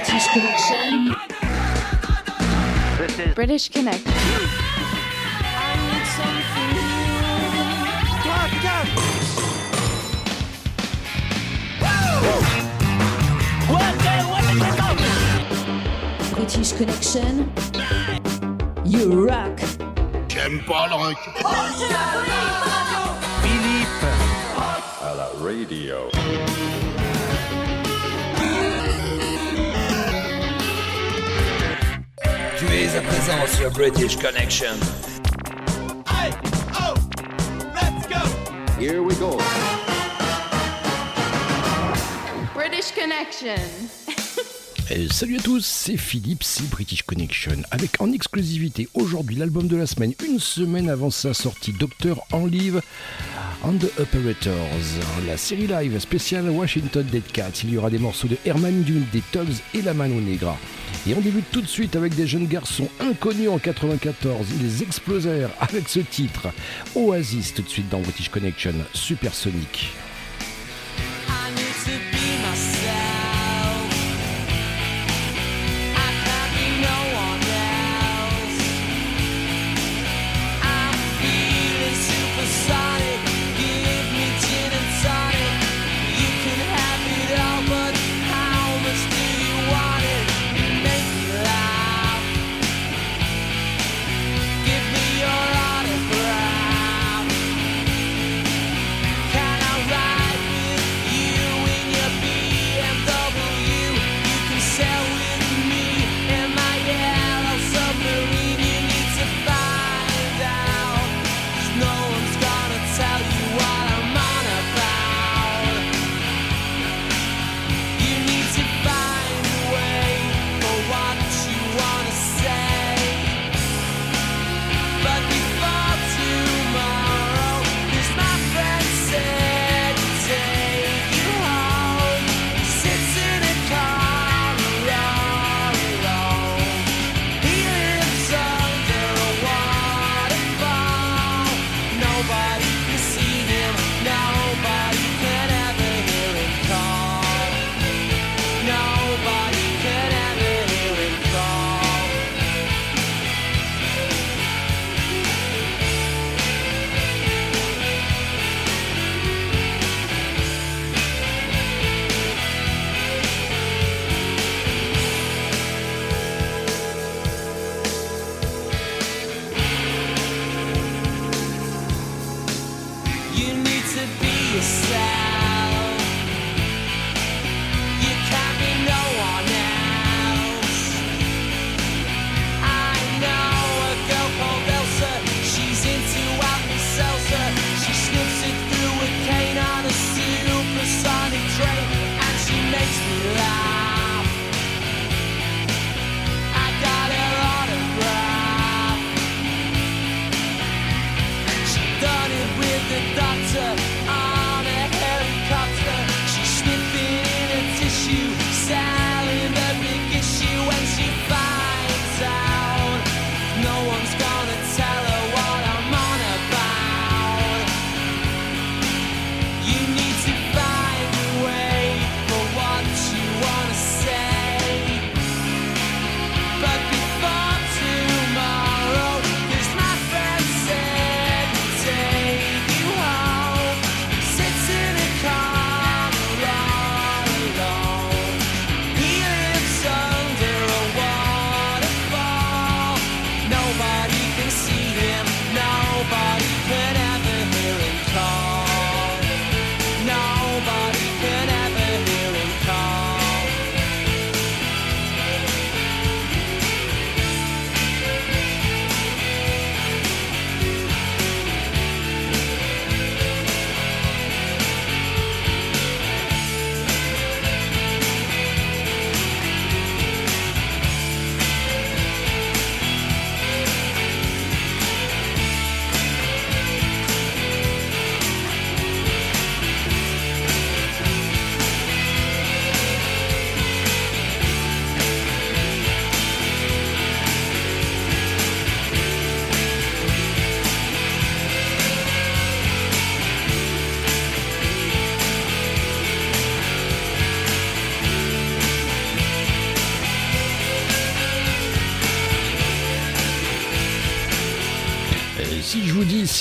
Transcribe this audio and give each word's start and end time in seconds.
British 0.00 0.28
Connection. 0.28 1.14
This 2.96 3.18
is 3.18 3.34
British 3.34 3.68
Connect. 3.68 4.04
British 16.34 16.72
Connection. 16.72 17.52
You 18.86 19.28
rock. 19.28 19.60
J'aime 20.28 20.62
pas 20.64 20.88
le 20.88 20.94
rock. 20.94 21.18
Philippe. 23.42 24.04
à 25.02 25.14
la 25.14 25.28
radio. 25.44 26.99
Tu 32.80 32.86
es 32.86 32.96
à 32.96 33.02
présent 33.02 33.58
sur 33.58 33.70
British 33.72 34.16
Connection. 34.16 34.72
Here 38.80 39.02
we 39.02 39.14
go. 39.18 39.36
British 42.54 42.92
Connection. 42.94 43.60
Salut 45.12 45.36
à 45.36 45.40
tous, 45.40 45.64
c'est 45.64 45.98
Philippe, 45.98 46.42
c'est 46.42 46.68
British 46.70 47.02
Connection, 47.02 47.62
avec 47.70 48.00
en 48.00 48.12
exclusivité 48.12 48.88
aujourd'hui 48.94 49.36
l'album 49.36 49.68
de 49.68 49.76
la 49.76 49.86
semaine, 49.86 50.14
une 50.26 50.40
semaine 50.40 50.88
avant 50.88 51.10
sa 51.10 51.34
sortie, 51.34 51.72
Docteur 51.72 52.22
en 52.32 52.46
Live 52.46 52.80
and 53.64 53.78
the 53.78 53.90
Operators, 53.98 54.98
la 55.26 55.36
série 55.36 55.66
live 55.66 55.98
spéciale 55.98 56.48
Washington 56.50 57.04
Dead 57.04 57.22
Cats. 57.32 57.62
Il 57.64 57.70
y 57.70 57.76
aura 57.76 57.90
des 57.90 57.98
morceaux 57.98 58.28
de 58.28 58.36
Herman 58.44 58.82
Dune, 58.82 59.04
des 59.12 59.22
Tugs 59.32 59.62
et 59.74 59.82
la 59.82 59.94
Mano 59.94 60.20
Negra. 60.20 60.56
Et 61.08 61.14
on 61.14 61.20
débute 61.20 61.50
tout 61.50 61.60
de 61.60 61.66
suite 61.66 61.96
avec 61.96 62.14
des 62.14 62.26
jeunes 62.26 62.46
garçons 62.46 62.88
inconnus 63.00 63.48
en 63.48 63.58
94. 63.58 64.46
Ils 64.60 64.82
explosèrent 64.82 65.50
avec 65.60 65.88
ce 65.88 66.00
titre. 66.00 66.48
Oasis 66.94 67.54
tout 67.54 67.62
de 67.62 67.68
suite 67.68 67.88
dans 67.88 68.00
British 68.00 68.28
Connection, 68.28 68.74
Supersonic. 68.92 69.92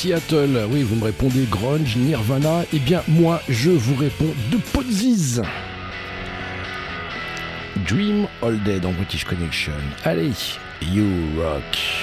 Seattle, 0.01 0.65
oui, 0.71 0.81
vous 0.83 0.95
me 0.95 1.03
répondez 1.03 1.45
grunge, 1.51 1.97
Nirvana, 1.97 2.63
eh 2.71 2.79
bien 2.79 3.03
moi 3.09 3.41
je 3.49 3.69
vous 3.69 3.95
réponds 3.95 4.33
de 4.49 4.55
Podzies. 4.71 5.41
Dream 7.85 8.25
All 8.41 8.63
Day 8.63 8.79
dans 8.79 8.93
British 8.93 9.25
Connection. 9.25 9.73
Allez, 10.05 10.31
you 10.81 11.05
rock. 11.37 11.98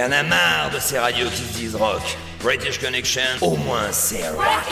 Y 0.00 0.02
en 0.02 0.12
a 0.12 0.22
marre 0.22 0.70
de 0.70 0.80
ces 0.80 0.98
radios 0.98 1.28
qui 1.28 1.42
se 1.42 1.58
disent 1.58 1.74
rock. 1.76 2.00
British 2.42 2.78
Connection, 2.78 3.20
au 3.42 3.54
moins 3.58 3.92
c'est 3.92 4.30
rock. 4.30 4.64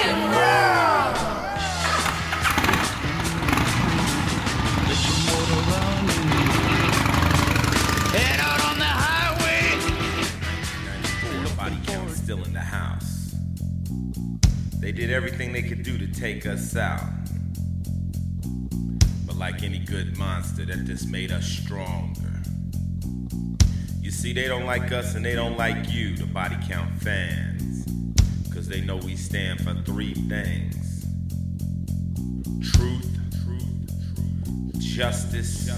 Head 8.14 8.40
out 8.40 8.58
on 8.70 8.78
the 8.78 8.86
highway. 8.86 9.76
Body 11.58 11.76
count 11.86 12.10
still 12.10 12.42
in 12.44 12.54
the 12.54 12.60
house. 12.60 13.34
They 14.80 14.92
did 14.92 15.10
everything 15.10 15.52
they 15.52 15.60
could 15.60 15.82
do 15.82 15.98
to 15.98 16.06
take 16.06 16.46
us 16.46 16.74
out. 16.74 17.02
But 19.26 19.36
like 19.36 19.62
any 19.62 19.80
good 19.80 20.16
monster, 20.16 20.64
that 20.64 20.86
just 20.86 21.06
made 21.06 21.32
us 21.32 21.44
stronger. 21.44 22.27
See, 24.18 24.32
they 24.32 24.48
don't 24.48 24.66
like 24.66 24.90
us 24.90 25.14
and 25.14 25.24
they 25.24 25.36
don't 25.36 25.56
like 25.56 25.92
you, 25.92 26.16
the 26.16 26.26
body 26.26 26.56
count 26.68 26.92
fans. 27.00 27.86
Cause 28.52 28.66
they 28.66 28.80
know 28.80 28.96
we 28.96 29.14
stand 29.14 29.60
for 29.60 29.74
three 29.84 30.12
things 30.12 31.06
truth, 32.60 33.06
justice, 34.80 35.70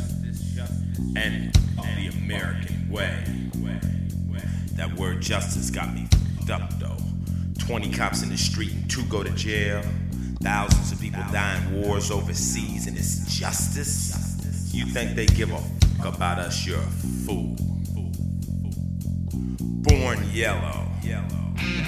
and 1.16 1.54
the 1.76 2.10
American 2.16 2.88
way. 2.90 3.22
That 4.76 4.96
word 4.96 5.20
justice 5.20 5.68
got 5.68 5.92
me 5.92 6.08
fed 6.38 6.62
up 6.62 6.80
though. 6.80 6.96
20 7.58 7.92
cops 7.92 8.22
in 8.22 8.30
the 8.30 8.38
street 8.38 8.72
and 8.72 8.90
two 8.90 9.04
go 9.04 9.22
to 9.22 9.30
jail. 9.34 9.82
Thousands 10.40 10.92
of 10.92 10.98
people 10.98 11.22
die 11.30 11.62
in 11.62 11.82
wars 11.82 12.10
overseas, 12.10 12.86
and 12.86 12.96
it's 12.96 13.38
justice? 13.38 14.72
You 14.72 14.86
think 14.86 15.14
they 15.14 15.26
give 15.26 15.52
a 15.52 15.58
fuck 15.98 16.16
about 16.16 16.38
us? 16.38 16.66
You're 16.66 16.78
a 16.78 16.90
fool. 17.26 17.79
Born 20.10 20.28
yellow. 20.32 20.88
Born 21.04 21.79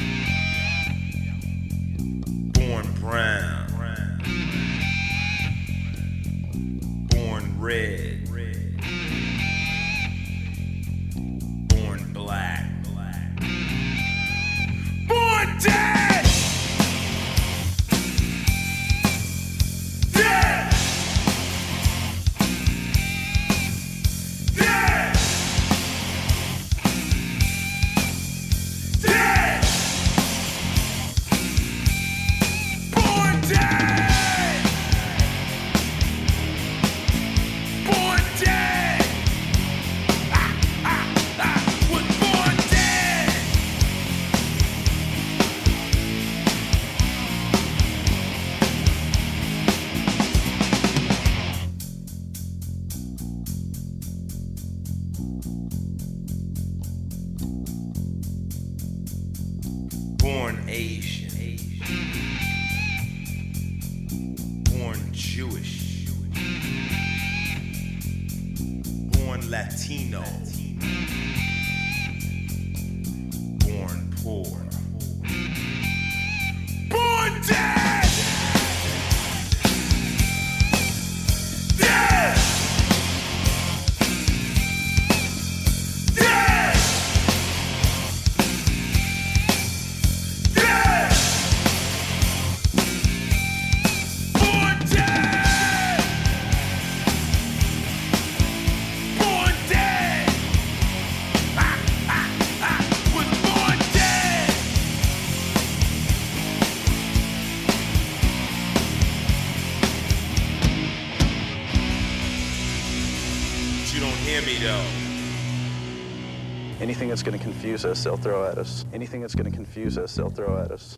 that's 117.13 117.23
going 117.23 117.37
to 117.37 117.45
confuse 117.45 117.85
us, 117.85 118.05
they'll 118.05 118.17
throw 118.17 118.49
at 118.49 118.57
us. 118.57 118.87
Anything 118.95 119.21
that's 119.21 119.35
going 119.35 119.45
to 119.45 119.55
confuse 119.55 119.99
us, 119.99 120.15
they'll 120.17 120.31
throw 120.31 120.57
at 120.57 120.73
us. 120.73 120.97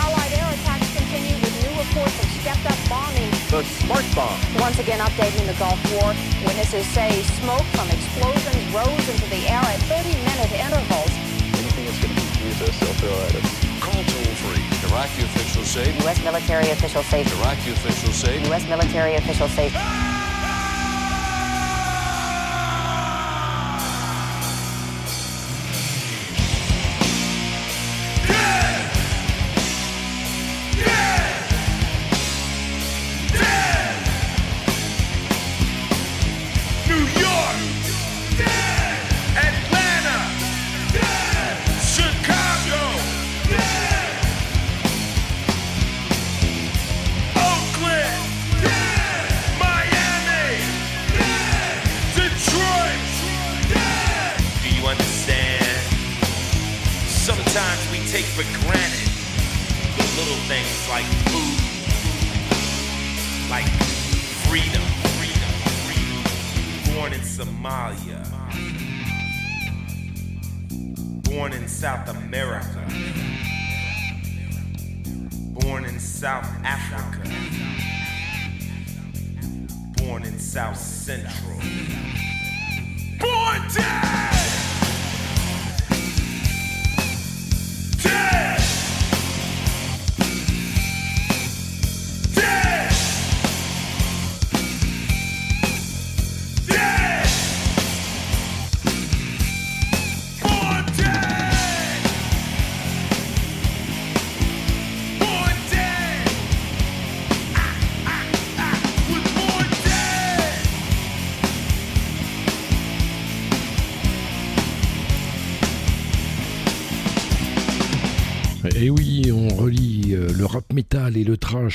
Allied 0.00 0.32
air 0.32 0.48
attacks 0.56 0.88
continue 0.96 1.36
with 1.36 1.52
new 1.60 1.76
reports 1.76 2.16
of 2.16 2.28
stepped-up 2.40 2.80
bombing. 2.88 3.28
The 3.52 3.60
smart 3.84 4.08
bomb. 4.16 4.40
Once 4.56 4.78
again 4.78 5.04
updating 5.04 5.44
the 5.44 5.52
Gulf 5.60 5.76
War. 5.92 6.16
Witnesses 6.48 6.86
say 6.96 7.12
smoke 7.44 7.68
from 7.76 7.84
explosions 7.92 8.64
rose 8.72 9.06
into 9.12 9.28
the 9.28 9.44
air 9.52 9.60
at 9.60 9.76
30-minute 9.84 10.48
intervals. 10.64 11.12
Anything 11.60 11.84
that's 11.84 12.00
going 12.00 12.16
to 12.16 12.20
confuse 12.24 12.72
us, 12.72 12.80
they'll 12.80 12.96
throw 13.04 13.12
at 13.28 13.36
us. 13.36 13.52
Call 13.84 14.00
toll 14.00 14.32
free. 14.40 14.64
Iraqi 14.88 15.28
officials 15.28 15.68
say. 15.68 15.92
U.S. 16.08 16.24
military 16.24 16.70
officials 16.70 17.04
say. 17.04 17.20
Iraqi 17.20 17.72
officials 17.76 18.16
say. 18.16 18.40
U.S. 18.48 18.66
military 18.66 19.16
officials 19.16 19.50
say. 19.52 19.68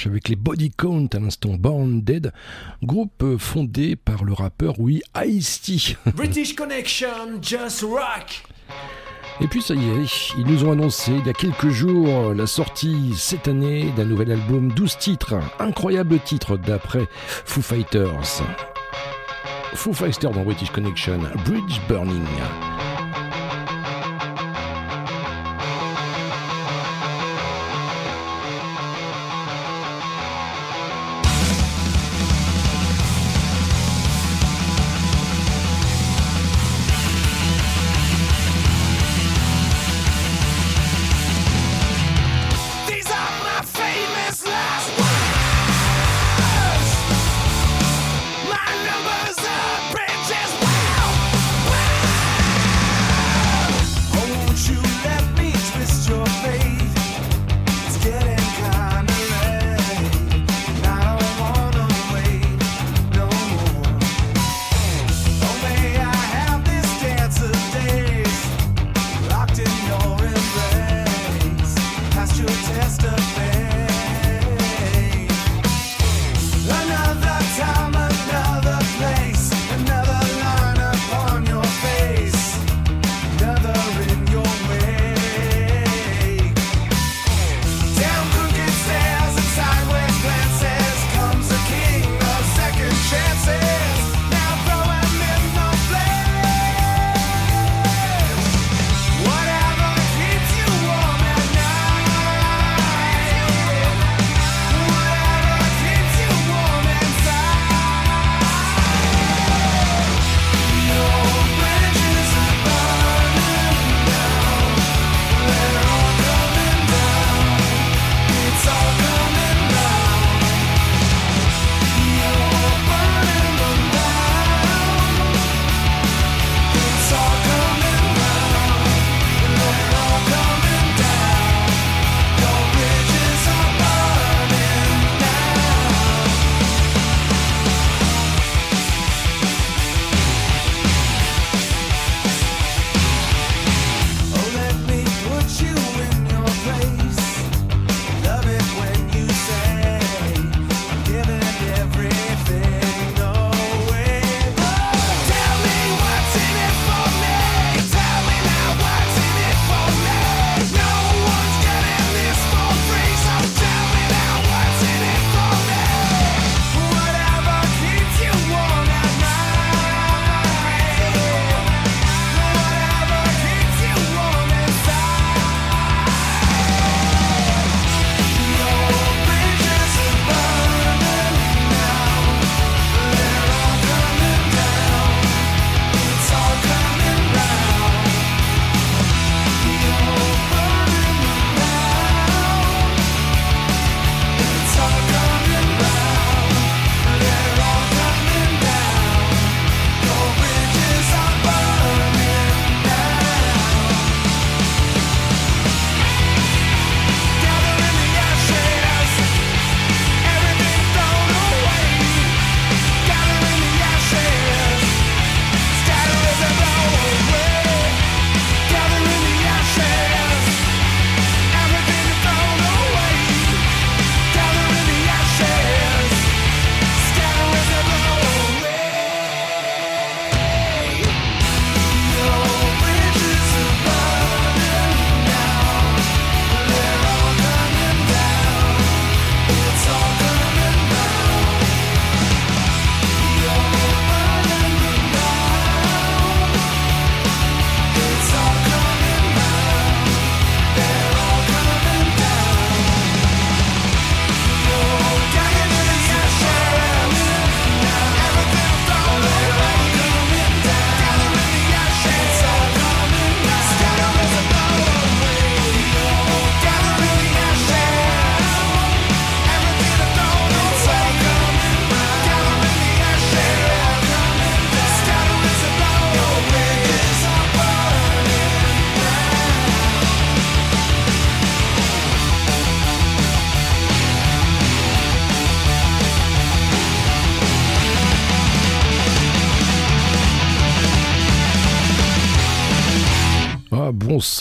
Avec 0.06 0.30
les 0.30 0.36
Body 0.36 0.70
Count 0.70 1.08
à 1.14 1.20
l'instant 1.20 1.56
Born 1.58 2.02
Dead, 2.02 2.32
groupe 2.84 3.24
euh, 3.24 3.38
fondé 3.38 3.96
par 3.96 4.24
le 4.24 4.34
rappeur, 4.34 4.80
oui, 4.80 5.02
Ice-T. 5.26 5.98
British 6.16 6.56
Connection, 6.56 7.42
just 7.42 7.82
rock. 7.82 8.44
Et 9.40 9.48
puis 9.48 9.62
ça 9.62 9.76
y 9.76 9.86
est, 9.90 10.34
ils 10.38 10.46
nous 10.46 10.66
ont 10.66 10.72
annoncé 10.72 11.12
il 11.12 11.26
y 11.26 11.30
a 11.30 11.34
quelques 11.34 11.70
jours 11.70 12.34
la 12.34 12.48
sortie 12.48 13.14
cette 13.16 13.48
année 13.48 13.92
d'un 13.96 14.06
nouvel 14.06 14.32
album 14.32 14.72
12 14.72 14.98
titres, 14.98 15.36
incroyable 15.60 16.20
titre 16.20 16.58
d'après 16.58 17.08
Foo 17.12 17.62
Fighters. 17.62 18.44
Foo 19.74 19.94
Fighters 19.94 20.32
dans 20.32 20.44
British 20.44 20.72
Connection, 20.72 21.20
Bridge 21.46 21.80
Burning. 21.88 22.26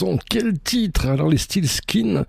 Bon 0.01 0.17
quel 0.29 0.59
titre 0.59 1.07
Alors 1.07 1.29
les 1.29 1.37
Steel 1.37 1.67
Skin, 1.67 2.25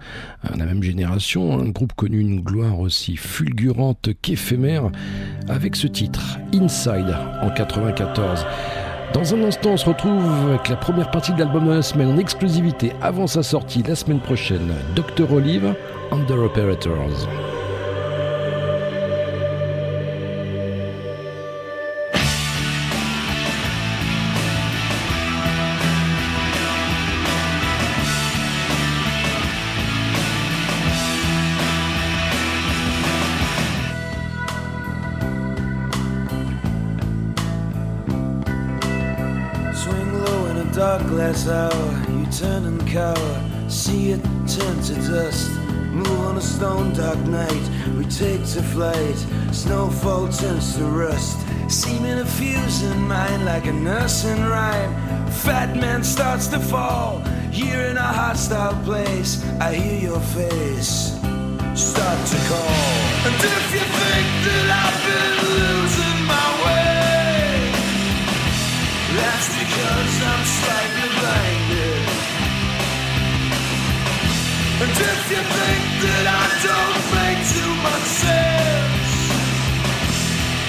la 0.57 0.65
même 0.65 0.83
génération, 0.83 1.59
un 1.59 1.69
groupe 1.69 1.93
connu 1.95 2.21
une 2.21 2.41
gloire 2.41 2.79
aussi 2.79 3.17
fulgurante 3.17 4.11
qu'éphémère, 4.21 4.91
avec 5.49 5.77
ce 5.77 5.87
titre, 5.87 6.39
Inside, 6.53 7.17
en 7.43 7.51
94. 7.51 8.45
Dans 9.15 9.35
un 9.35 9.43
instant, 9.45 9.71
on 9.71 9.77
se 9.77 9.87
retrouve 9.87 10.51
avec 10.51 10.69
la 10.69 10.77
première 10.77 11.11
partie 11.11 11.33
de 11.33 11.39
l'album 11.39 11.67
de 11.67 11.73
la 11.73 11.83
semaine 11.83 12.09
en 12.09 12.19
exclusivité 12.19 12.93
avant 13.01 13.27
sa 13.27 13.43
sortie 13.43 13.83
la 13.83 13.95
semaine 13.95 14.21
prochaine, 14.21 14.73
Dr. 14.95 15.33
Olive, 15.33 15.75
Under 16.13 16.39
Operators. 16.39 17.29
Dark 41.19 41.47
hour, 41.49 42.13
you 42.13 42.27
turn 42.27 42.65
and 42.65 42.87
cower, 42.87 43.69
see 43.69 44.13
it 44.13 44.23
turn 44.47 44.81
to 44.83 44.95
dust. 45.11 45.51
Move 45.91 46.21
on 46.21 46.37
a 46.37 46.41
stone 46.41 46.93
dark 46.93 47.19
night, 47.27 47.65
we 47.97 48.05
take 48.05 48.45
to 48.55 48.63
flight, 48.63 49.19
snowfall 49.51 50.29
turns 50.29 50.77
to 50.77 50.85
rust. 50.85 51.37
Seeming 51.69 52.19
a 52.21 52.25
fuse 52.25 52.83
in 52.85 53.01
mind 53.09 53.45
like 53.45 53.67
a 53.67 53.73
nursing 53.73 54.45
rhyme. 54.45 54.95
Fat 55.43 55.77
man 55.77 56.05
starts 56.05 56.47
to 56.49 56.61
fall, 56.61 57.19
here 57.51 57.83
in 57.91 57.97
a 57.97 58.11
hostile 58.21 58.81
place. 58.85 59.45
I 59.61 59.75
hear 59.75 60.01
your 60.11 60.21
face 60.21 61.19
start 61.75 62.21
to 62.33 62.39
call. 62.49 62.79
And 63.27 63.35
if 63.35 63.67
you 63.75 63.85
think 64.03 64.29
that 64.47 64.67
I've 64.85 65.01
been 65.09 65.35
losing 65.51 66.21
my 66.35 66.49
way, 66.65 67.73
that's 69.19 69.49
because 69.59 70.15
I'm 70.31 70.45
slightly 70.45 70.98
And 74.81 74.91
if 74.91 75.31
you 75.31 75.43
think 75.43 75.85
that 76.07 76.27
I 76.39 76.47
don't 76.69 77.05
make 77.19 77.41
too 77.51 77.73
much 77.83 78.07
sense, 78.23 79.11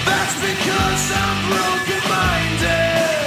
that's 0.04 0.34
because 0.42 1.02
I'm 1.14 1.38
broken 1.50 2.02
minded. 2.10 3.19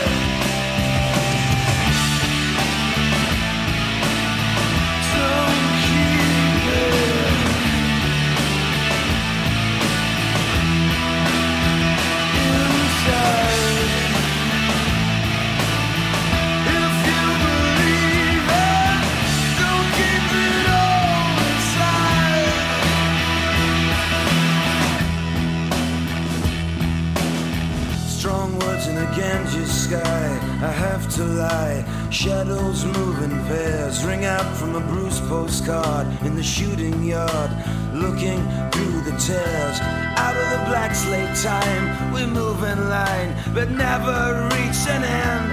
Sky. 29.94 30.28
I 30.70 30.72
have 30.86 31.04
to 31.16 31.24
lie. 31.24 31.86
Shadows 32.10 32.86
move 32.86 33.18
in 33.26 33.34
pairs, 33.50 34.04
ring 34.06 34.26
out 34.26 34.50
from 34.58 34.76
a 34.76 34.80
bruised 34.80 35.24
postcard 35.28 36.08
in 36.26 36.36
the 36.36 36.44
shooting 36.56 37.04
yard. 37.04 37.52
Looking 37.94 38.40
through 38.72 39.02
the 39.10 39.16
tears, 39.26 39.78
out 40.26 40.36
of 40.42 40.48
the 40.54 40.62
black 40.70 40.92
slate 40.96 41.36
time, 41.52 41.84
we 42.16 42.26
move 42.26 42.60
in 42.64 42.80
line, 42.90 43.32
but 43.54 43.70
never 43.70 44.18
reach 44.56 44.82
an 44.96 45.04
end. 45.28 45.46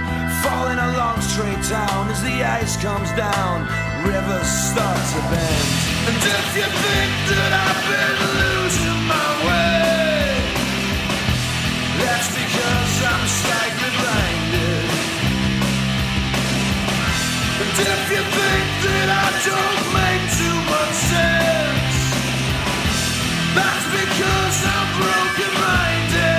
Falling 0.43 0.81
along 0.89 1.21
straight 1.21 1.63
down 1.69 2.09
as 2.13 2.21
the 2.23 2.37
ice 2.59 2.75
comes 2.81 3.11
down, 3.27 3.55
rivers 4.09 4.49
start 4.71 5.01
to 5.13 5.21
bend. 5.31 5.67
And 6.09 6.17
if 6.37 6.47
you 6.57 6.67
think 6.85 7.11
that 7.31 7.51
I've 7.65 7.83
been 7.91 8.17
losing 8.41 9.01
my 9.13 9.29
way, 9.47 9.91
that's 12.01 12.29
because 12.39 12.93
I'm 13.11 13.27
slightly 13.27 13.60
that's 23.55 23.85
because 23.91 24.57
I'm 24.65 24.87
broken 24.99 25.53
minded. 25.61 26.30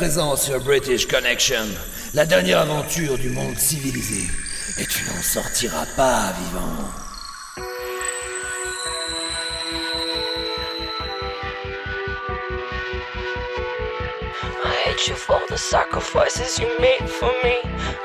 Présent 0.00 0.34
sur 0.34 0.58
British 0.60 1.06
Connection, 1.06 1.66
la 2.14 2.24
dernière 2.24 2.60
aventure 2.60 3.18
du 3.18 3.28
monde 3.28 3.58
civilisé. 3.58 4.30
Et 4.78 4.86
tu 4.86 5.04
n'en 5.04 5.20
sortiras 5.20 5.84
pas 5.94 6.32
vivant. 6.40 6.88
I 14.64 14.74
hate 14.86 15.06
you 15.06 15.14
for 15.14 15.38
the 15.50 15.58
sacrifices 15.58 16.58
you 16.58 16.66
made 16.80 17.06
for 17.06 17.34
me. 17.44 17.58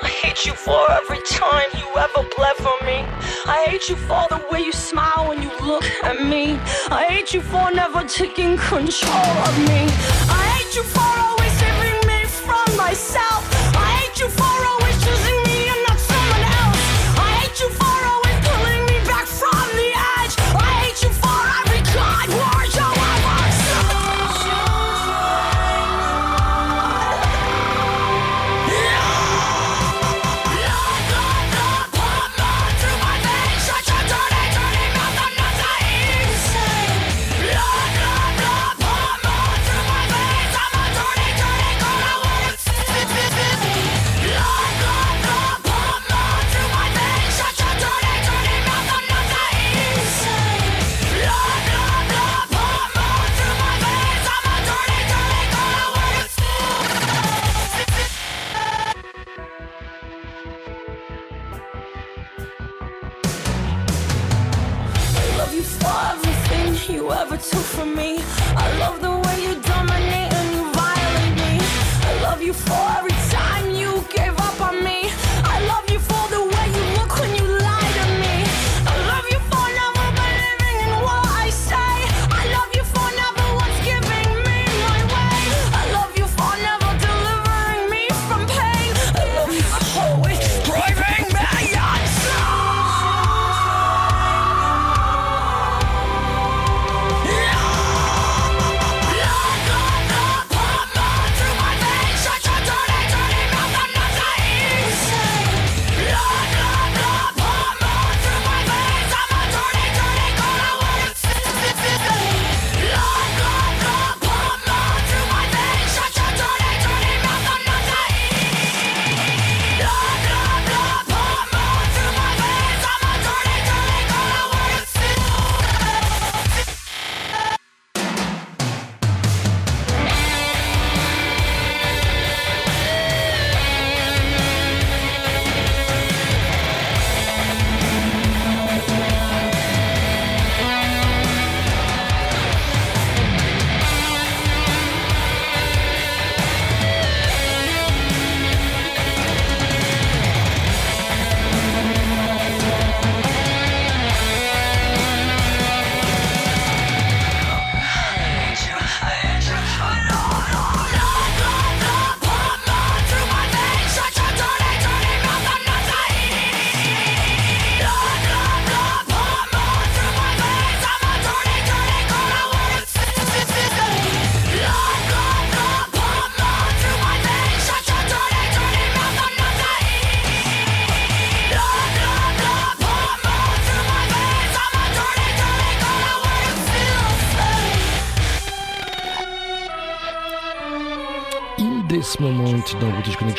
I 0.03 0.09
hate 0.09 0.45
you 0.45 0.53
for 0.53 0.81
every 1.01 1.23
time 1.23 1.69
you 1.75 1.87
ever 1.95 2.27
bled 2.35 2.57
for 2.57 2.75
me. 2.85 3.05
I 3.45 3.63
hate 3.69 3.87
you 3.87 3.95
for 3.95 4.27
the 4.29 4.41
way 4.51 4.59
you 4.59 4.73
smile 4.73 5.29
when 5.29 5.41
you 5.41 5.51
look 5.65 5.85
at 6.03 6.21
me. 6.21 6.59
I 6.89 7.05
hate 7.07 7.33
you 7.33 7.41
for 7.41 7.71
never 7.71 8.03
taking 8.03 8.57
control 8.57 9.37
of 9.47 9.57
me. 9.59 9.87
I 10.27 10.59
hate 10.59 10.75
you 10.75 10.83
for 10.83 11.24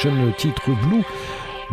Le 0.05 0.31
titre 0.37 0.71
Blue. 0.87 1.03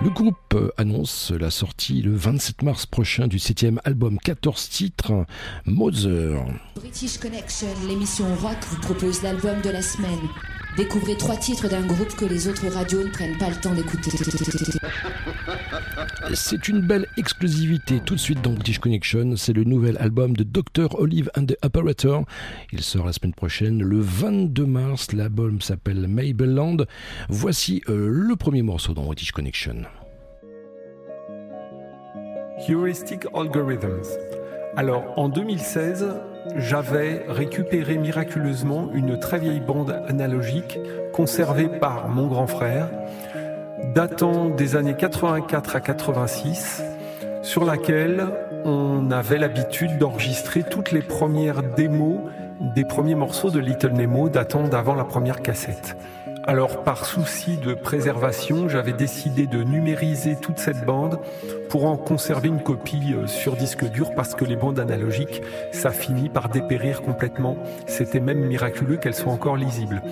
Le 0.01 0.09
groupe 0.09 0.55
annonce 0.77 1.31
la 1.31 1.51
sortie 1.51 2.01
le 2.01 2.15
27 2.15 2.63
mars 2.63 2.85
prochain 2.85 3.27
du 3.27 3.37
septième 3.37 3.81
album 3.83 4.17
14 4.17 4.69
titres, 4.69 5.25
Mother. 5.65 6.45
British 6.75 7.17
Connection, 7.17 7.67
l'émission 7.87 8.25
rock 8.41 8.57
vous 8.69 8.79
propose 8.79 9.21
l'album 9.23 9.61
de 9.61 9.69
la 9.69 9.81
semaine. 9.81 10.29
Découvrez 10.75 11.15
trois 11.15 11.35
titres 11.35 11.69
d'un 11.69 11.85
groupe 11.85 12.15
que 12.15 12.25
les 12.25 12.47
autres 12.47 12.67
radios 12.67 13.03
ne 13.03 13.09
prennent 13.09 13.37
pas 13.37 13.49
le 13.49 13.55
temps 13.55 13.73
d'écouter. 13.73 14.11
C'est 16.33 16.67
une 16.67 16.81
belle 16.81 17.05
exclusivité 17.15 17.99
tout 17.99 18.15
de 18.15 18.19
suite 18.19 18.41
dans 18.41 18.53
British 18.53 18.79
Connection. 18.79 19.35
C'est 19.35 19.53
le 19.53 19.65
nouvel 19.65 19.97
album 19.99 20.35
de 20.35 20.43
Dr. 20.43 20.99
Olive 20.99 21.29
and 21.37 21.45
the 21.45 21.57
Apparator. 21.61 22.25
Il 22.71 22.81
sort 22.81 23.05
la 23.05 23.13
semaine 23.13 23.33
prochaine, 23.33 23.83
le 23.83 23.99
22 23.99 24.65
mars. 24.65 25.13
L'album 25.13 25.61
s'appelle 25.61 26.07
Mabelland. 26.07 26.77
Voici 27.29 27.83
euh, 27.89 28.07
le 28.09 28.35
premier 28.35 28.63
morceau 28.63 28.93
dans 28.93 29.03
British 29.03 29.31
Connection. 29.31 29.83
Heuristic 32.67 33.25
Algorithms. 33.33 34.07
Alors, 34.75 35.13
en 35.17 35.29
2016, 35.29 36.07
j'avais 36.55 37.25
récupéré 37.27 37.97
miraculeusement 37.97 38.89
une 38.93 39.19
très 39.19 39.39
vieille 39.39 39.59
bande 39.59 39.91
analogique 40.07 40.79
conservée 41.13 41.67
par 41.67 42.09
mon 42.09 42.27
grand 42.27 42.47
frère, 42.47 42.89
datant 43.93 44.49
des 44.49 44.75
années 44.75 44.95
84 44.95 45.75
à 45.75 45.81
86, 45.81 46.83
sur 47.41 47.65
laquelle 47.65 48.27
on 48.65 49.11
avait 49.11 49.37
l'habitude 49.37 49.97
d'enregistrer 49.97 50.63
toutes 50.63 50.91
les 50.91 51.01
premières 51.01 51.63
démos 51.63 52.19
des 52.75 52.85
premiers 52.85 53.15
morceaux 53.15 53.49
de 53.49 53.59
Little 53.59 53.91
Nemo 53.91 54.29
datant 54.29 54.67
d'avant 54.67 54.95
la 54.95 55.03
première 55.03 55.41
cassette. 55.41 55.97
Alors 56.45 56.83
par 56.83 57.05
souci 57.05 57.57
de 57.57 57.73
préservation, 57.73 58.67
j'avais 58.67 58.91
décidé 58.91 59.47
de 59.47 59.63
numériser 59.63 60.35
toute 60.35 60.59
cette 60.59 60.85
bande 60.85 61.19
pour 61.73 61.85
en 61.85 61.97
conserver 61.97 62.49
une 62.49 62.61
copie 62.61 63.15
euh, 63.15 63.25
sur 63.25 63.55
disque 63.55 63.83
dur 63.89 64.11
parce 64.15 64.35
que 64.35 64.45
les 64.45 64.55
bandes 64.55 64.79
analogiques, 64.79 65.41
ça 65.71 65.89
finit 65.89 66.29
par 66.29 66.49
dépérir 66.49 67.01
complètement. 67.01 67.57
C'était 67.87 68.19
même 68.19 68.45
miraculeux 68.45 68.97
qu'elles 68.97 69.15
soient 69.15 69.33
encore 69.33 69.57
lisibles. 69.57 70.03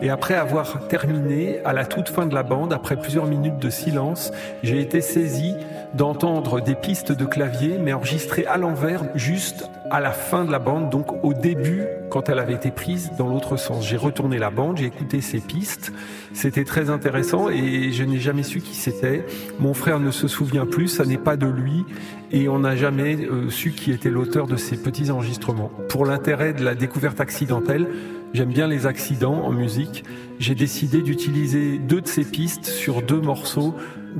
Et 0.00 0.08
après 0.08 0.32
avoir 0.32 0.88
terminé, 0.88 1.60
à 1.66 1.74
la 1.74 1.84
toute 1.84 2.08
fin 2.08 2.24
de 2.24 2.32
la 2.32 2.42
bande, 2.42 2.72
après 2.72 2.96
plusieurs 2.96 3.26
minutes 3.26 3.58
de 3.58 3.68
silence, 3.68 4.32
j'ai 4.62 4.80
été 4.80 5.02
saisi 5.02 5.56
d'entendre 5.92 6.62
des 6.62 6.74
pistes 6.74 7.12
de 7.12 7.26
clavier, 7.26 7.76
mais 7.78 7.92
enregistrées 7.92 8.46
à 8.46 8.56
l'envers, 8.56 9.02
juste 9.14 9.68
à 9.90 10.00
la 10.00 10.12
fin 10.12 10.44
de 10.44 10.52
la 10.52 10.60
bande, 10.60 10.88
donc 10.88 11.24
au 11.24 11.34
début, 11.34 11.84
quand 12.10 12.28
elle 12.28 12.38
avait 12.38 12.54
été 12.54 12.70
prise 12.70 13.10
dans 13.18 13.28
l'autre 13.28 13.56
sens. 13.56 13.86
J'ai 13.86 13.96
retourné 13.96 14.38
la 14.38 14.50
bande, 14.50 14.78
j'ai 14.78 14.86
écouté 14.86 15.20
ces 15.20 15.40
pistes, 15.40 15.92
c'était 16.32 16.64
très 16.64 16.90
intéressant 16.90 17.50
et 17.50 17.90
je 17.90 18.04
n'ai 18.04 18.18
jamais 18.18 18.44
su 18.44 18.60
qui 18.60 18.74
c'était. 18.74 19.26
Mon 19.58 19.74
frère 19.74 19.98
ne 19.98 20.12
se 20.12 20.28
souvient 20.28 20.66
plus, 20.66 21.00
n'est 21.10 21.18
pas 21.18 21.36
de 21.36 21.46
lui 21.46 21.84
et 22.32 22.48
on 22.48 22.60
n'a 22.60 22.76
jamais 22.76 23.16
euh, 23.16 23.50
su 23.50 23.72
qui 23.72 23.92
était 23.92 24.10
l'auteur 24.10 24.46
de 24.46 24.56
ces 24.56 24.76
petits 24.76 25.10
enregistrements. 25.10 25.70
Pour 25.88 26.06
l'intérêt 26.06 26.52
de 26.52 26.64
la 26.64 26.74
découverte 26.74 27.20
accidentelle, 27.20 27.86
J'aime 28.32 28.52
bien 28.52 28.68
les 28.68 28.86
accidents 28.86 29.42
en 29.42 29.50
musique. 29.50 30.04
J'ai 30.38 30.54
décidé 30.54 31.02
d'utiliser 31.02 31.78
deux 31.78 32.00
de 32.00 32.06
ces 32.06 32.24
pistes 32.24 32.64
sur 32.64 33.02
deux 33.02 33.20
morceaux 33.20 33.74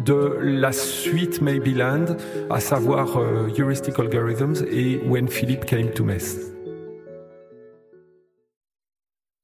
de 0.05 0.37
la 0.41 0.73
suite 0.73 1.41
Maybeland, 1.41 2.17
à 2.51 2.59
savoir 2.59 3.19
euh, 3.19 3.49
Heuristic 3.57 3.99
Algorithms 3.99 4.67
et 4.71 5.01
When 5.07 5.29
Philip 5.29 5.65
Came 5.65 5.91
to 5.93 6.05
Mess. 6.05 6.39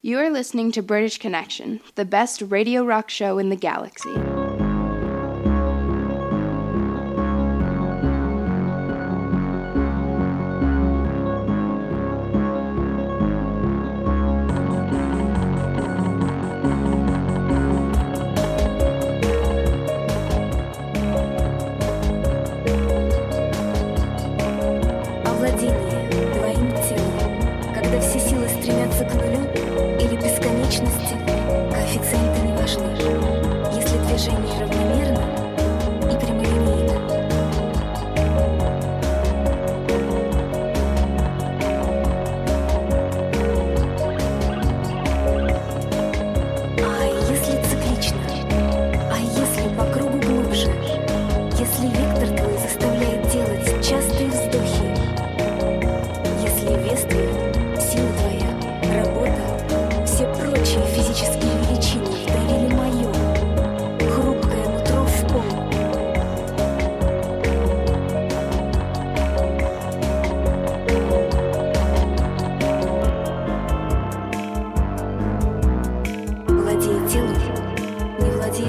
You 0.02 0.18
are 0.18 0.30
listening 0.30 0.72
to 0.72 0.82
British 0.82 1.18
Connection, 1.18 1.80
the 1.96 2.04
best 2.04 2.42
radio 2.50 2.84
rock 2.84 3.08
show 3.08 3.38
in 3.38 3.50
the 3.50 3.58
galaxy. 3.58 4.35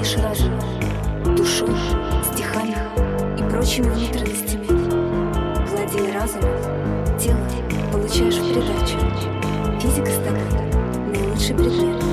Владеешь 0.08 0.16
разумом, 0.16 1.36
душой, 1.36 1.76
стихами 2.32 2.76
и 3.38 3.50
прочими 3.50 3.90
внутренностями. 3.90 4.66
Владея 5.68 6.14
разумом, 6.14 7.18
тело 7.18 7.40
получаешь 7.92 8.36
в 8.36 8.52
придачу. 8.52 8.98
Физика 9.80 10.10
стакана– 10.10 10.62
наилучший 11.12 11.54
предмет, 11.54 12.07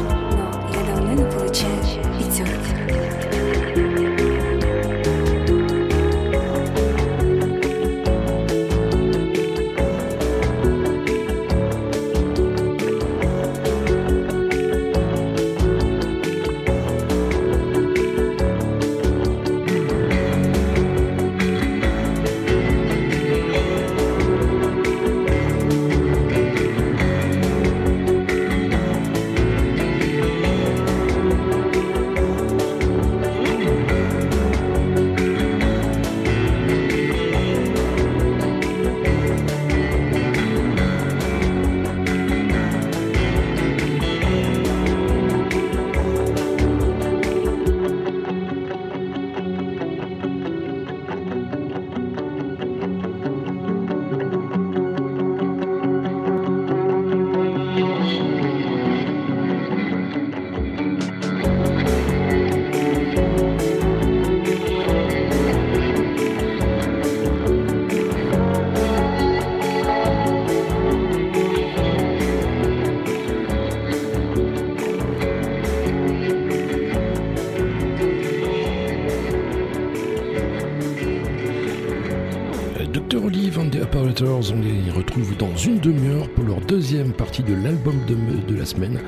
deuxième 86.75 87.13
partie 87.13 87.41
de 87.41 87.53
l'album 87.53 87.95
de, 88.05 88.53
la 88.53 88.65
semaine 88.65 88.99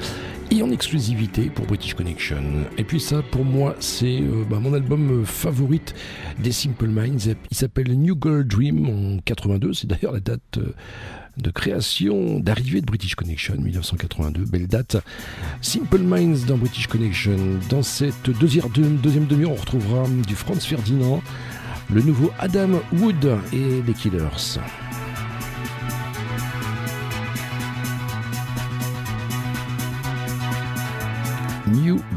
et 0.52 0.64
en 0.64 0.72
exclusivité 0.72 1.50
pour 1.50 1.66
British 1.66 1.96
Connection. 1.96 2.42
Et 2.78 2.86
puis 2.86 3.02
ça, 3.02 3.22
pour 3.22 3.44
moi, 3.44 3.76
c'est 3.82 4.22
euh, 4.22 4.46
bah, 4.50 4.60
mon 4.62 4.74
album 4.74 5.26
favorite 5.26 5.94
des 6.42 6.54
Simple 6.54 6.88
Minds. 6.88 7.36
Il 7.52 7.58
s'appelle 7.58 7.92
New 8.00 8.18
Girl 8.24 8.48
Dream 8.48 9.18
en 9.18 9.20
82. 9.20 9.74
C'est 9.74 9.88
d'ailleurs 9.88 10.14
la 10.14 10.22
date 10.22 10.60
euh, 10.60 10.74
de 11.36 11.50
création, 11.50 12.40
d'arrivée 12.40 12.80
de 12.80 12.86
British 12.86 13.16
Connection, 13.16 13.56
1982. 13.58 14.46
Belle 14.46 14.68
date. 14.68 14.96
Simple 15.60 16.00
Minds 16.00 16.46
dans 16.48 16.56
British 16.56 16.88
Connection. 16.88 17.36
Dans 17.70 17.84
cette 17.84 18.30
deuxième, 18.30 18.70
deuxième 19.04 19.26
demi-heure, 19.26 19.52
on 19.52 19.56
retrouvera 19.56 20.06
du 20.26 20.36
Franz 20.36 20.66
Ferdinand 20.66 21.22
le 21.94 22.02
nouveau 22.02 22.32
Adam 22.40 22.80
Wood 22.94 23.26
et 23.52 23.82
les 23.86 23.94
Killers. 23.94 24.58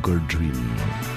Gold 0.02 0.26
Dream. 0.28 1.09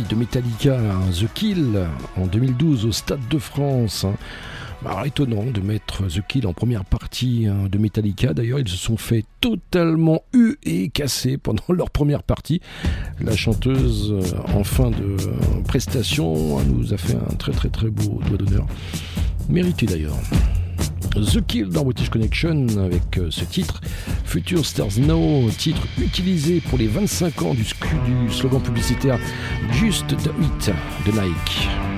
de 0.00 0.14
Metallica, 0.14 0.78
The 1.12 1.32
Kill, 1.34 1.86
en 2.16 2.26
2012 2.26 2.86
au 2.86 2.92
Stade 2.92 3.28
de 3.28 3.38
France. 3.38 4.04
Hein. 4.04 4.14
Bah, 4.82 5.02
étonnant 5.04 5.44
de 5.44 5.60
mettre 5.60 6.08
The 6.08 6.26
Kill 6.26 6.46
en 6.46 6.54
première 6.54 6.84
partie 6.84 7.46
hein, 7.46 7.68
de 7.70 7.78
Metallica. 7.78 8.34
D'ailleurs, 8.34 8.58
ils 8.58 8.68
se 8.68 8.76
sont 8.76 8.96
fait 8.96 9.24
totalement 9.40 10.22
eu 10.32 10.56
et 10.64 10.88
casser 10.88 11.36
pendant 11.36 11.62
leur 11.68 11.90
première 11.90 12.22
partie. 12.22 12.60
La 13.20 13.36
chanteuse, 13.36 14.12
euh, 14.12 14.56
en 14.56 14.64
fin 14.64 14.90
de 14.90 15.04
euh, 15.04 15.62
prestation, 15.66 16.60
nous 16.64 16.92
a 16.94 16.96
fait 16.96 17.14
un 17.14 17.34
très 17.34 17.52
très 17.52 17.68
très 17.68 17.90
beau 17.90 18.20
doigt 18.26 18.38
d'honneur. 18.38 18.66
Mérité 19.48 19.86
d'ailleurs. 19.86 20.16
The 21.14 21.46
Kill 21.46 21.68
dans 21.68 21.84
British 21.84 22.08
Connection 22.08 22.66
avec 22.78 23.18
euh, 23.18 23.28
ce 23.30 23.44
titre 23.44 23.80
Future 24.24 24.64
Stars 24.64 24.98
Now, 24.98 25.50
titre 25.50 25.86
utilisé 25.98 26.60
pour 26.60 26.78
les 26.78 26.86
25 26.86 27.42
ans 27.42 27.54
du, 27.54 27.64
du 27.64 28.32
slogan 28.32 28.62
publicitaire 28.62 29.18
Just 29.72 30.06
the 30.08 30.30
Hit 30.40 30.70
de 31.06 31.12
Nike. 31.12 31.91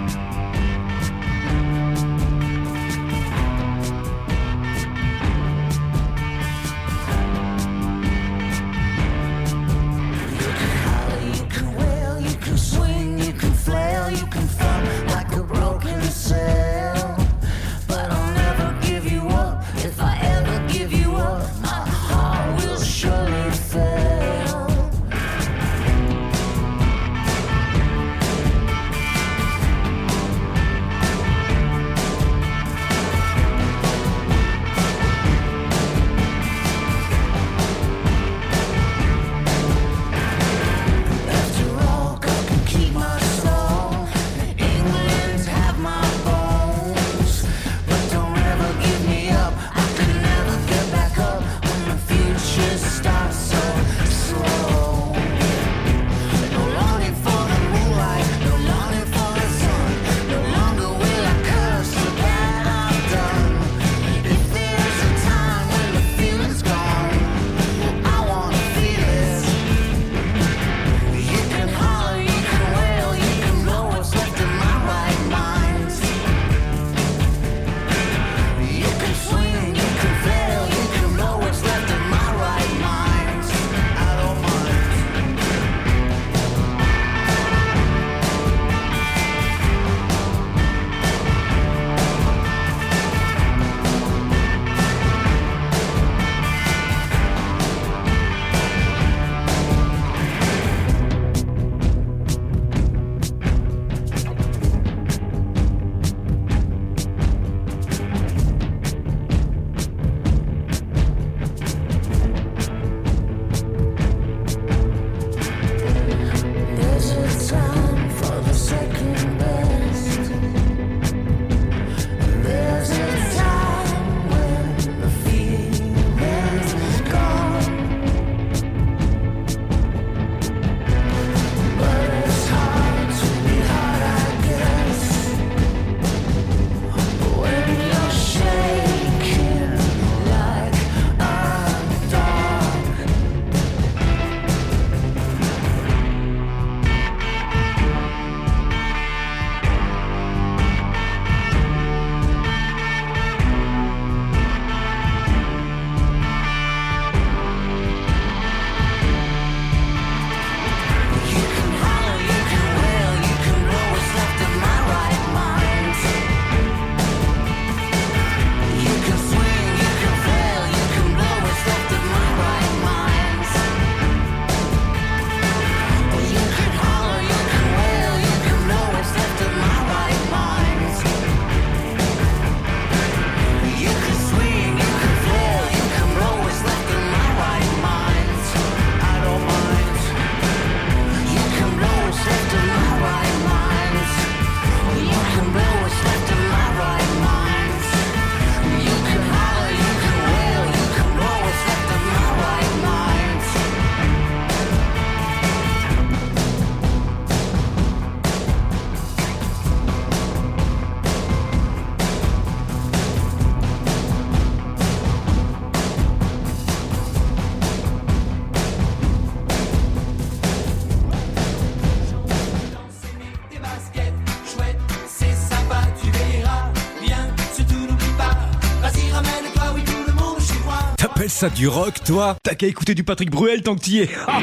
du 231.51 231.69
rock, 231.69 232.03
toi 232.05 232.37
T'as 232.43 232.55
qu'à 232.55 232.67
écouter 232.67 232.95
du 232.95 233.05
Patrick 233.05 233.31
Bruel 233.31 233.63
tant 233.63 233.75
que 233.75 233.81
t'y 233.81 234.01
es. 234.01 234.09
Ah. 234.27 234.39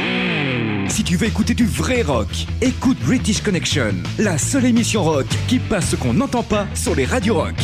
Si 0.88 1.04
tu 1.04 1.16
veux 1.16 1.28
écouter 1.28 1.54
du 1.54 1.66
vrai 1.66 2.02
rock, 2.02 2.28
écoute 2.62 2.98
British 3.00 3.42
Connection, 3.42 3.94
la 4.20 4.38
seule 4.38 4.66
émission 4.66 5.04
rock 5.04 5.28
qui 5.48 5.60
passe 5.60 5.92
ce 5.92 5.96
qu'on 5.96 6.14
n'entend 6.14 6.44
pas 6.44 6.68
sur 6.76 6.96
les 6.96 7.06
radios 7.06 7.36
rock. 7.36 7.56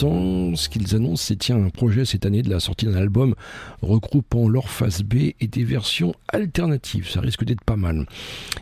Ce 0.00 0.68
qu'ils 0.68 0.94
annoncent, 0.94 1.24
c'est 1.26 1.36
tiens 1.36 1.56
un 1.56 1.70
projet 1.70 2.04
cette 2.04 2.24
année 2.24 2.42
de 2.42 2.50
la 2.50 2.60
sortie 2.60 2.86
d'un 2.86 2.94
album 2.94 3.34
regroupant 3.82 4.48
leur 4.48 4.68
face 4.68 5.02
B 5.02 5.32
et 5.40 5.48
des 5.48 5.64
versions 5.64 6.14
alternatives. 6.28 7.10
Ça 7.10 7.20
risque 7.20 7.44
d'être 7.44 7.64
pas 7.64 7.74
mal. 7.74 8.06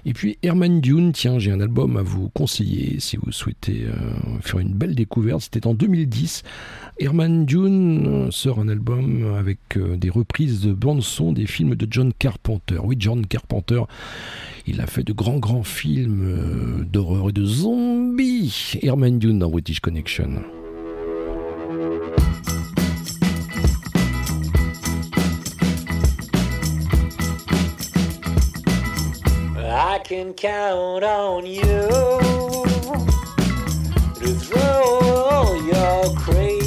Et 0.06 0.14
puis 0.14 0.38
Herman 0.42 0.80
Dune, 0.80 1.12
tiens, 1.12 1.38
j'ai 1.38 1.52
un 1.52 1.60
album 1.60 1.98
à 1.98 2.02
vous 2.02 2.30
conseiller 2.30 3.00
si 3.00 3.18
vous 3.18 3.32
souhaitez 3.32 3.84
euh, 3.84 3.92
faire 4.40 4.60
une 4.60 4.72
belle 4.72 4.94
découverte. 4.94 5.42
C'était 5.42 5.66
en 5.66 5.74
2010. 5.74 6.42
Herman 7.00 7.44
Dune 7.44 8.06
euh, 8.06 8.30
sort 8.30 8.58
un 8.58 8.68
album 8.68 9.34
avec 9.38 9.58
euh, 9.76 9.98
des 9.98 10.08
reprises 10.08 10.62
de 10.62 10.72
bande-son 10.72 11.32
des 11.32 11.46
films 11.46 11.74
de 11.74 11.86
John 11.90 12.14
Carpenter. 12.18 12.78
Oui, 12.82 12.96
John 12.98 13.26
Carpenter. 13.26 13.82
Il 14.66 14.80
a 14.80 14.86
fait 14.86 15.04
de 15.04 15.12
grands, 15.12 15.38
grands 15.38 15.64
films 15.64 16.86
d'horreur 16.90 17.28
et 17.28 17.32
de 17.32 17.44
zombies. 17.44 18.78
Herman 18.82 19.18
Dune 19.18 19.40
dans 19.40 19.50
British 19.50 19.80
Connection. 19.80 20.42
I 29.96 29.98
can 30.00 30.34
count 30.34 31.04
on 31.04 31.46
you 31.46 31.62
to 34.14 34.34
throw 34.44 34.98
all 35.30 35.56
your 35.62 36.14
crazy 36.16 36.65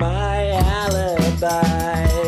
my 0.00 0.48
alibi. 0.52 2.19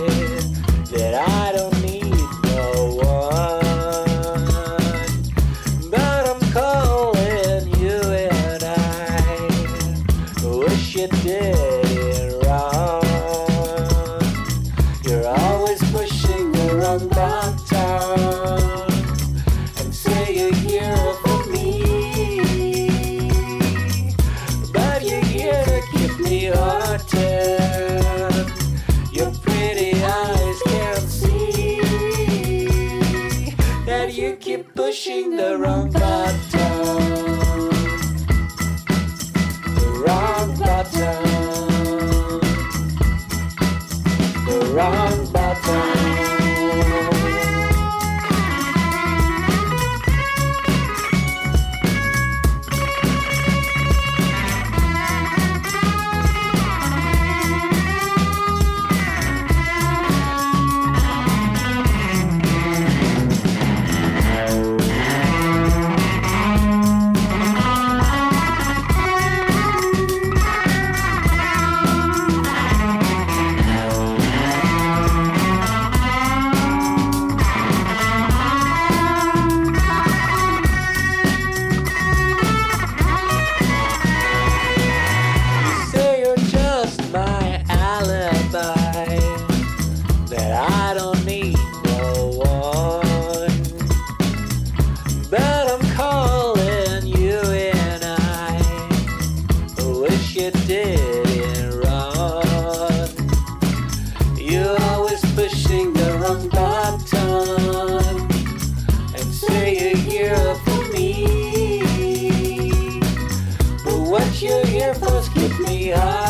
Yeah. 115.92 116.21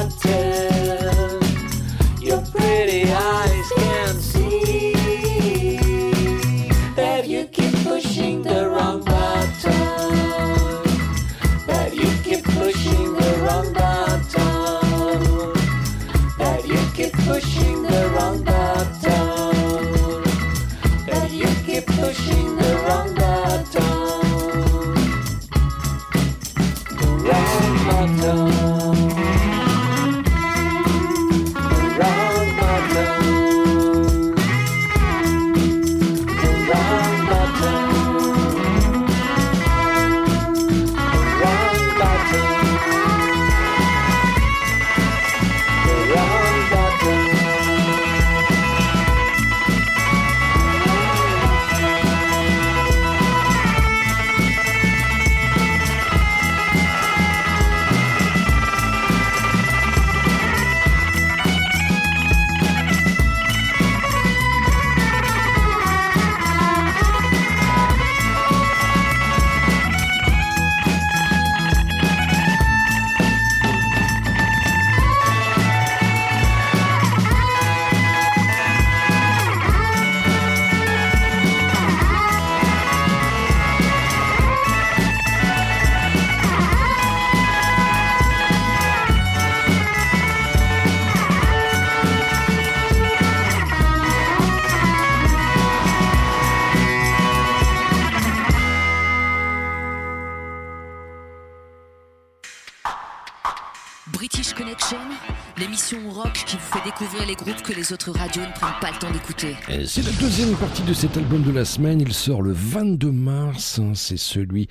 Ne 108.41 108.80
pas 108.80 108.91
le 108.91 108.99
temps 108.99 109.11
d'écouter. 109.11 109.57
Et 109.68 109.87
C'est 109.87 110.03
la 110.03 110.12
deuxième 110.12 110.55
partie 110.57 110.83
de 110.83 110.95
cet 110.95 111.16
album 111.16 111.43
de 111.43 111.51
la 111.51 111.64
semaine. 111.64 112.01
Il 112.01 112.12
sort 112.12 112.43
le 112.43 112.53
22 112.53 113.11
mars. 113.11 113.80
C'est 113.95 114.16
celui 114.16 114.68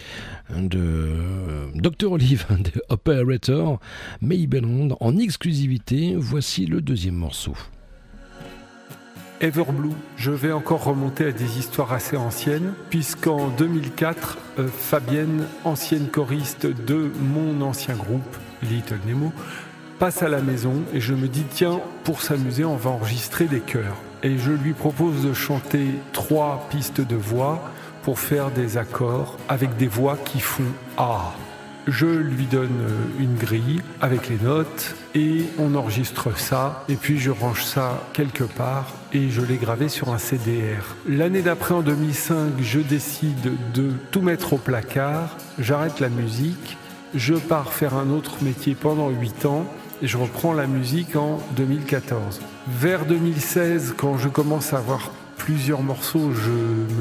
de 0.50 0.80
euh, 0.80 1.68
Dr. 1.76 2.12
Olive 2.12 2.46
de 2.50 2.82
Operator, 2.90 3.80
Maybelland 4.22 4.98
en 5.00 5.18
exclusivité. 5.18 6.16
Voici 6.18 6.66
le 6.66 6.82
deuxième 6.82 7.16
morceau. 7.16 7.56
Everblue, 9.42 9.90
je 10.18 10.32
vais 10.32 10.52
encore 10.52 10.84
remonter 10.84 11.26
à 11.26 11.32
des 11.32 11.58
histoires 11.58 11.94
assez 11.94 12.16
anciennes, 12.16 12.74
puisqu'en 12.92 13.50
2004, 13.50 14.38
euh, 14.60 14.68
Fabienne, 14.68 15.46
ancienne 15.64 16.08
choriste 16.08 16.68
de 16.68 17.12
mon 17.20 17.62
ancien 17.62 17.96
groupe, 17.96 18.38
Little 18.62 19.00
Nemo, 19.08 19.34
passe 20.02 20.24
à 20.24 20.30
la 20.30 20.42
maison 20.42 20.82
et 20.96 21.00
je 21.00 21.14
me 21.14 21.28
dis, 21.28 21.44
tiens, 21.48 21.80
pour 22.04 22.24
s'amuser, 22.24 22.66
on 22.66 22.76
va 22.76 22.90
enregistrer 22.90 23.46
des 23.46 23.60
chœurs. 23.60 23.98
Et 24.24 24.40
je 24.40 24.50
lui 24.50 24.74
propose 24.74 25.24
de 25.24 25.32
chanter 25.32 25.90
trois 26.12 26.66
pistes 26.72 27.02
de 27.02 27.16
voix 27.16 27.62
pour 28.02 28.18
faire 28.18 28.50
des 28.50 28.78
accords 28.78 29.38
avec 29.48 29.78
des 29.78 29.86
voix 29.86 30.18
qui 30.18 30.40
font 30.40 30.64
A. 30.98 31.34
Je 31.86 32.08
lui 32.08 32.46
donne 32.46 32.80
une 33.20 33.36
grille 33.36 33.80
avec 34.02 34.28
les 34.28 34.40
notes 34.40 34.96
et 35.14 35.44
on 35.60 35.76
enregistre 35.76 36.36
ça 36.36 36.84
et 36.90 36.96
puis 36.96 37.20
je 37.20 37.30
range 37.30 37.64
ça 37.64 38.02
quelque 38.14 38.44
part 38.44 38.96
et 39.14 39.30
je 39.30 39.42
l'ai 39.42 39.58
gravé 39.58 39.88
sur 39.88 40.10
un 40.10 40.18
CDR. 40.18 40.96
L'année 41.08 41.44
d'après 41.44 41.76
en 41.76 41.82
2005, 41.82 42.54
je 42.60 42.80
décide 42.80 43.52
de 43.76 43.92
tout 44.10 44.22
mettre 44.22 44.54
au 44.54 44.58
placard, 44.58 45.38
j'arrête 45.60 46.00
la 46.00 46.10
musique, 46.10 46.76
je 47.14 47.36
pars 47.36 47.72
faire 47.72 47.94
un 47.94 48.10
autre 48.10 48.38
métier 48.42 48.74
pendant 48.74 49.10
8 49.10 49.46
ans 49.46 49.66
je 50.02 50.18
reprends 50.18 50.54
la 50.54 50.68
musique 50.68 51.16
en 51.16 51.40
2014. 51.56 52.42
Vers 52.68 53.06
2016, 53.06 53.96
quand 53.98 54.18
je 54.18 54.30
commence 54.30 54.74
à 54.74 54.78
avoir 54.78 55.12
plusieurs 55.38 55.82
morceaux, 55.82 56.32
je 56.34 56.52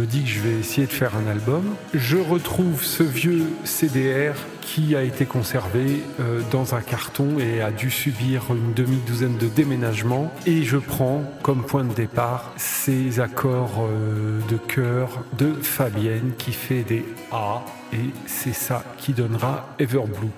me 0.01 0.07
dis 0.07 0.23
que 0.23 0.29
je 0.29 0.41
vais 0.41 0.59
essayer 0.59 0.87
de 0.87 0.93
faire 0.93 1.15
un 1.15 1.31
album. 1.31 1.63
Je 1.93 2.17
retrouve 2.17 2.83
ce 2.83 3.03
vieux 3.03 3.47
CDR 3.65 4.35
qui 4.63 4.97
a 4.97 5.03
été 5.03 5.27
conservé 5.27 6.03
euh, 6.21 6.41
dans 6.51 6.75
un 6.75 6.81
carton 6.81 7.39
et 7.39 7.61
a 7.61 7.71
dû 7.71 7.91
subir 7.91 8.45
une 8.51 8.73
demi-douzaine 8.73 9.37
de 9.37 9.47
déménagements. 9.47 10.33
Et 10.47 10.63
je 10.63 10.79
prends 10.79 11.23
comme 11.43 11.65
point 11.65 11.85
de 11.85 11.93
départ 11.93 12.53
ces 12.57 13.21
accords 13.21 13.81
euh, 13.81 14.41
de 14.49 14.57
chœur 14.57 15.23
de 15.37 15.53
Fabienne 15.53 16.33
qui 16.39 16.53
fait 16.53 16.83
des 16.83 17.05
A 17.33 17.63
et 17.93 18.11
c'est 18.27 18.55
ça 18.55 18.85
qui 18.97 19.13
donnera 19.13 19.69
Everblue. 19.79 20.31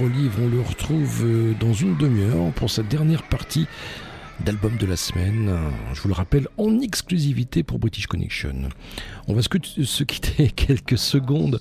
On 0.00 0.48
le 0.48 0.60
retrouve 0.60 1.24
euh, 1.24 1.52
dans 1.60 1.72
une 1.72 1.96
demi-heure 1.96 2.50
pour 2.54 2.68
sa 2.68 2.82
dernière 2.82 3.22
partie 3.22 3.66
d'album 4.44 4.76
de 4.76 4.86
la 4.86 4.96
semaine. 4.96 5.56
Je 5.92 6.00
vous 6.00 6.08
le 6.08 6.14
rappelle, 6.14 6.48
en 6.58 6.80
exclusivité 6.80 7.62
pour 7.62 7.78
British 7.78 8.08
Connection. 8.08 8.54
On 9.28 9.34
va 9.34 9.42
se, 9.42 10.02
quitter 10.02 10.48
quelques 10.56 10.98
secondes 10.98 11.60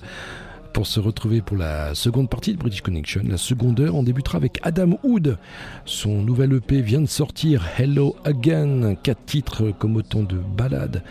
pour 0.73 0.87
se 0.87 0.99
retrouver 0.99 1.41
pour 1.41 1.57
la 1.57 1.93
seconde 1.93 2.27
partie 2.27 2.53
de 2.53 2.57
British 2.57 2.81
Connection. 2.81 3.21
La 3.27 3.37
seconde 3.37 3.79
heure, 3.79 3.93
on 3.93 4.03
débutera 4.03 4.37
avec 4.37 4.57
Adam 4.63 4.97
Wood. 5.03 5.37
Son 5.85 6.23
nouvel 6.23 6.53
EP 6.53 6.81
vient 6.81 7.01
de 7.01 7.05
sortir, 7.05 7.63
Hello 7.77 8.15
Again. 8.25 8.95
Quatre 8.95 9.25
titres 9.25 9.71
comme 9.77 9.95
autant 9.95 10.23
de 10.23 10.37
ballades 10.37 11.03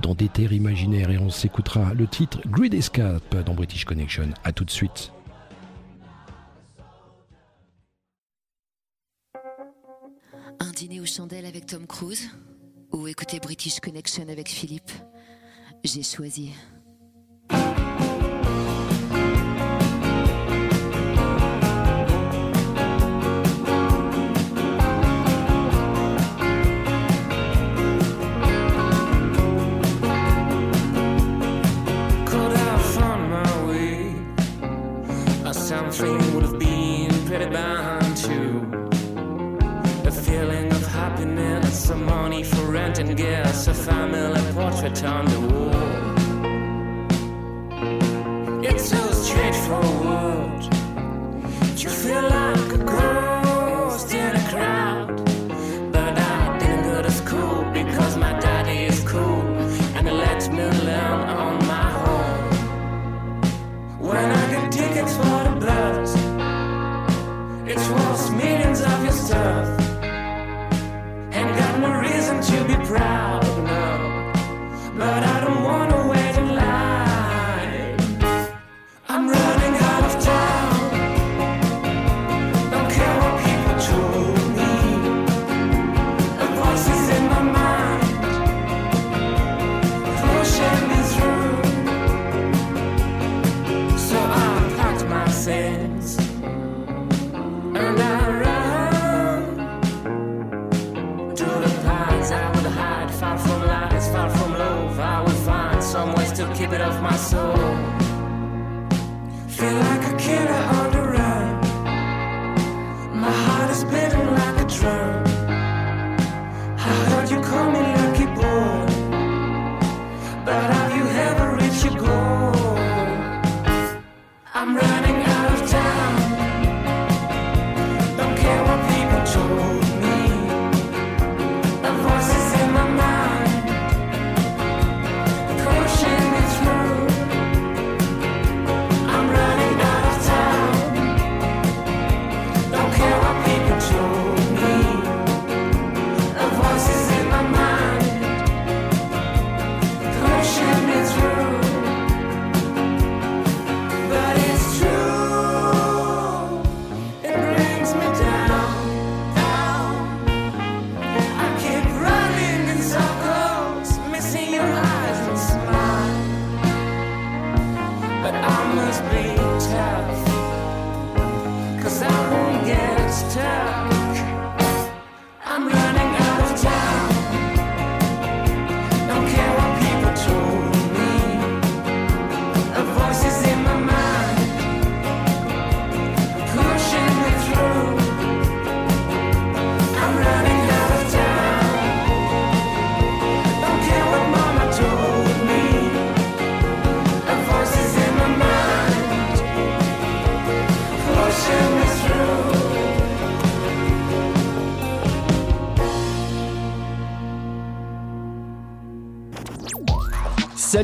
dans 0.00 0.14
des 0.14 0.28
terres 0.28 0.54
imaginaires. 0.54 1.10
Et 1.10 1.18
on 1.18 1.28
s'écoutera 1.28 1.92
le 1.92 2.06
titre 2.06 2.40
Grid 2.46 2.72
Escape 2.72 3.44
dans 3.44 3.52
British 3.52 3.84
Connection. 3.84 4.30
A 4.44 4.52
tout 4.52 4.64
de 4.64 4.70
suite. 4.70 5.12
Chandelles 11.10 11.46
avec 11.46 11.66
Tom 11.66 11.88
Cruise 11.88 12.30
ou 12.92 13.08
écouter 13.08 13.40
British 13.40 13.80
Connection 13.80 14.28
avec 14.28 14.48
Philippe 14.48 14.92
J'ai 15.82 16.04
choisi. 16.04 16.52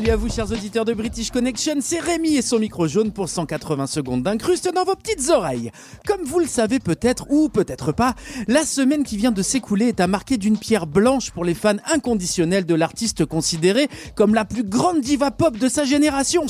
Salut 0.07 0.19
à 0.19 0.21
vous 0.21 0.29
chers 0.29 0.51
auditeurs 0.53 0.85
de 0.85 0.93
British 0.93 1.31
Connection, 1.31 1.75
c'est 1.81 1.99
Rémi 1.99 2.37
et 2.37 2.41
son 2.41 2.59
micro 2.59 2.87
jaune 2.87 3.11
pour 3.11 3.27
180 3.27 3.87
secondes 3.87 4.23
d'incruste 4.23 4.71
dans 4.73 4.85
vos 4.85 4.95
petites 4.95 5.29
oreilles. 5.29 5.69
Comme 6.05 6.23
vous 6.23 6.39
le 6.39 6.45
savez 6.45 6.79
peut-être 6.79 7.29
ou 7.29 7.49
peut-être 7.49 7.91
pas, 7.91 8.15
la 8.47 8.63
semaine 8.63 9.03
qui 9.03 9.17
vient 9.17 9.33
de 9.33 9.41
s'écouler 9.41 9.87
est 9.87 9.99
à 9.99 10.07
marquer 10.07 10.37
d'une 10.37 10.57
pierre 10.57 10.87
blanche 10.87 11.31
pour 11.31 11.43
les 11.43 11.53
fans 11.53 11.75
inconditionnels 11.93 12.65
de 12.65 12.73
l'artiste 12.73 13.25
considéré 13.25 13.89
comme 14.15 14.33
la 14.33 14.45
plus 14.45 14.63
grande 14.63 15.01
diva 15.01 15.29
pop 15.29 15.57
de 15.57 15.67
sa 15.67 15.83
génération. 15.83 16.45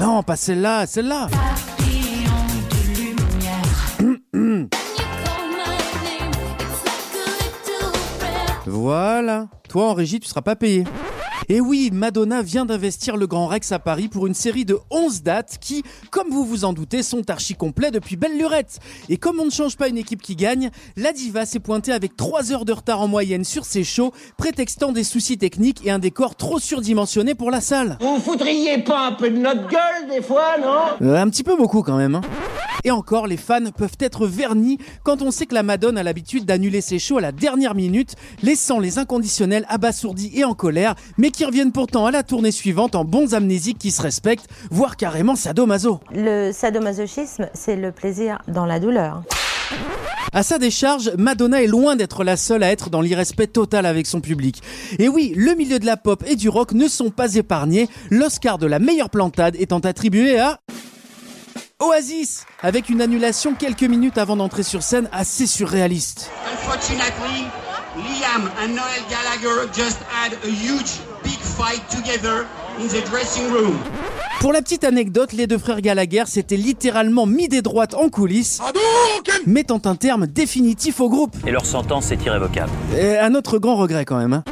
Non, 0.00 0.24
pas 0.24 0.34
celle-là, 0.34 0.86
celle-là. 0.88 1.28
Voilà. 8.66 9.46
Toi 9.68 9.88
en 9.88 9.94
régie, 9.94 10.18
tu 10.18 10.28
seras 10.28 10.42
pas 10.42 10.56
payé. 10.56 10.84
Et 11.48 11.60
oui, 11.60 11.90
Madonna 11.92 12.40
vient 12.42 12.64
d'investir 12.64 13.16
le 13.16 13.26
Grand 13.26 13.46
Rex 13.46 13.72
à 13.72 13.78
Paris 13.78 14.08
pour 14.08 14.26
une 14.26 14.34
série 14.34 14.64
de 14.64 14.78
11 14.90 15.22
dates 15.22 15.58
qui, 15.60 15.82
comme 16.10 16.28
vous 16.30 16.44
vous 16.44 16.64
en 16.64 16.72
doutez, 16.72 17.02
sont 17.02 17.28
archi 17.30 17.54
complets 17.54 17.90
depuis 17.90 18.16
belle 18.16 18.38
lurette. 18.38 18.78
Et 19.08 19.16
comme 19.16 19.40
on 19.40 19.44
ne 19.44 19.50
change 19.50 19.76
pas 19.76 19.88
une 19.88 19.98
équipe 19.98 20.22
qui 20.22 20.36
gagne, 20.36 20.70
la 20.96 21.12
diva 21.12 21.44
s'est 21.44 21.58
pointée 21.58 21.92
avec 21.92 22.16
3 22.16 22.52
heures 22.52 22.64
de 22.64 22.72
retard 22.72 23.00
en 23.00 23.08
moyenne 23.08 23.44
sur 23.44 23.64
ses 23.64 23.84
shows, 23.84 24.12
prétextant 24.38 24.92
des 24.92 25.04
soucis 25.04 25.36
techniques 25.36 25.84
et 25.84 25.90
un 25.90 25.98
décor 25.98 26.36
trop 26.36 26.58
surdimensionné 26.58 27.34
pour 27.34 27.50
la 27.50 27.60
salle. 27.60 27.98
Vous 28.00 28.18
foutriez 28.20 28.78
pas 28.78 29.08
un 29.08 29.12
peu 29.12 29.28
de 29.30 29.36
notre 29.38 29.66
gueule 29.68 30.08
des 30.10 30.22
fois, 30.22 30.56
non? 30.60 31.06
Euh, 31.06 31.16
un 31.16 31.28
petit 31.28 31.42
peu 31.44 31.56
beaucoup 31.56 31.82
quand 31.82 31.96
même. 31.96 32.14
hein. 32.14 32.22
Et 32.84 32.90
encore, 32.90 33.28
les 33.28 33.36
fans 33.36 33.70
peuvent 33.76 33.96
être 34.00 34.26
vernis 34.26 34.78
quand 35.04 35.22
on 35.22 35.30
sait 35.30 35.46
que 35.46 35.54
la 35.54 35.62
Madone 35.62 35.96
a 35.98 36.02
l'habitude 36.02 36.44
d'annuler 36.46 36.80
ses 36.80 36.98
shows 36.98 37.18
à 37.18 37.20
la 37.20 37.30
dernière 37.30 37.76
minute, 37.76 38.16
laissant 38.42 38.80
les 38.80 38.98
inconditionnels 38.98 39.64
abasourdis 39.68 40.32
et 40.34 40.42
en 40.44 40.54
colère, 40.54 40.96
mais 41.16 41.30
qui 41.32 41.44
reviennent 41.44 41.72
pourtant 41.72 42.06
à 42.06 42.10
la 42.10 42.22
tournée 42.22 42.52
suivante 42.52 42.94
en 42.94 43.04
bons 43.04 43.34
amnésiques 43.34 43.78
qui 43.78 43.90
se 43.90 44.02
respectent, 44.02 44.48
voire 44.70 44.96
carrément 44.96 45.36
sadomaso. 45.36 46.00
Le 46.12 46.52
sadomasochisme, 46.52 47.48
c'est 47.54 47.76
le 47.76 47.92
plaisir 47.92 48.38
dans 48.48 48.66
la 48.66 48.78
douleur. 48.78 49.22
À 50.34 50.42
sa 50.42 50.58
décharge, 50.58 51.12
Madonna 51.18 51.62
est 51.62 51.66
loin 51.66 51.94
d'être 51.94 52.24
la 52.24 52.38
seule 52.38 52.62
à 52.62 52.70
être 52.70 52.88
dans 52.88 53.02
l'irrespect 53.02 53.48
total 53.48 53.84
avec 53.84 54.06
son 54.06 54.20
public. 54.20 54.62
Et 54.98 55.08
oui, 55.08 55.34
le 55.36 55.54
milieu 55.54 55.78
de 55.78 55.84
la 55.84 55.98
pop 55.98 56.24
et 56.26 56.36
du 56.36 56.48
rock 56.48 56.72
ne 56.72 56.88
sont 56.88 57.10
pas 57.10 57.34
épargnés, 57.34 57.88
l'Oscar 58.10 58.56
de 58.56 58.66
la 58.66 58.78
meilleure 58.78 59.10
plantade 59.10 59.56
étant 59.58 59.80
attribué 59.80 60.38
à... 60.38 60.58
Oasis, 61.80 62.46
avec 62.62 62.88
une 62.88 63.02
annulation 63.02 63.54
quelques 63.54 63.82
minutes 63.82 64.16
avant 64.16 64.36
d'entrer 64.36 64.62
sur 64.62 64.82
scène 64.82 65.08
assez 65.12 65.46
surréaliste. 65.46 66.30
Unfortunately, 66.50 67.44
Liam 67.96 68.50
and 68.62 68.68
Noel 68.68 69.02
Gallagher 69.10 69.68
just 69.74 69.98
had 70.08 70.32
a 70.44 70.48
huge 70.48 71.00
fight 71.56 71.82
together 71.88 72.46
in 72.80 72.86
the 72.88 73.04
dressing 73.10 73.50
room. 73.52 73.76
Pour 74.40 74.52
la 74.52 74.60
petite 74.62 74.82
anecdote, 74.84 75.32
les 75.32 75.46
deux 75.46 75.58
frères 75.58 75.80
Gallagher 75.80 76.24
s'étaient 76.26 76.56
littéralement 76.56 77.26
mis 77.26 77.48
des 77.48 77.62
droites 77.62 77.94
en 77.94 78.08
coulisses, 78.08 78.60
mettant 79.46 79.80
un 79.84 79.94
terme 79.94 80.26
définitif 80.26 81.00
au 81.00 81.08
groupe. 81.08 81.36
Et 81.46 81.50
leur 81.52 81.64
sentence 81.64 82.10
est 82.10 82.24
irrévocable. 82.24 82.70
Et 82.98 83.16
à 83.16 83.30
notre 83.30 83.58
grand 83.58 83.76
regret 83.76 84.04
quand 84.04 84.18
même. 84.18 84.32
hein. 84.32 84.44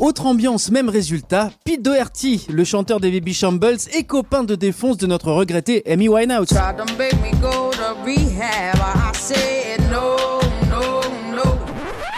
Autre 0.00 0.26
ambiance, 0.26 0.70
même 0.70 0.88
résultat, 0.90 1.50
Pete 1.64 1.82
Doherty, 1.82 2.46
le 2.50 2.64
chanteur 2.64 3.00
des 3.00 3.10
Baby 3.10 3.32
Shambles 3.32 3.78
et 3.94 4.04
copain 4.04 4.44
de 4.44 4.54
défonce 4.54 4.98
de 4.98 5.06
notre 5.06 5.32
regretté 5.32 5.82
Amy 5.90 6.08
Winehouse. 6.08 6.48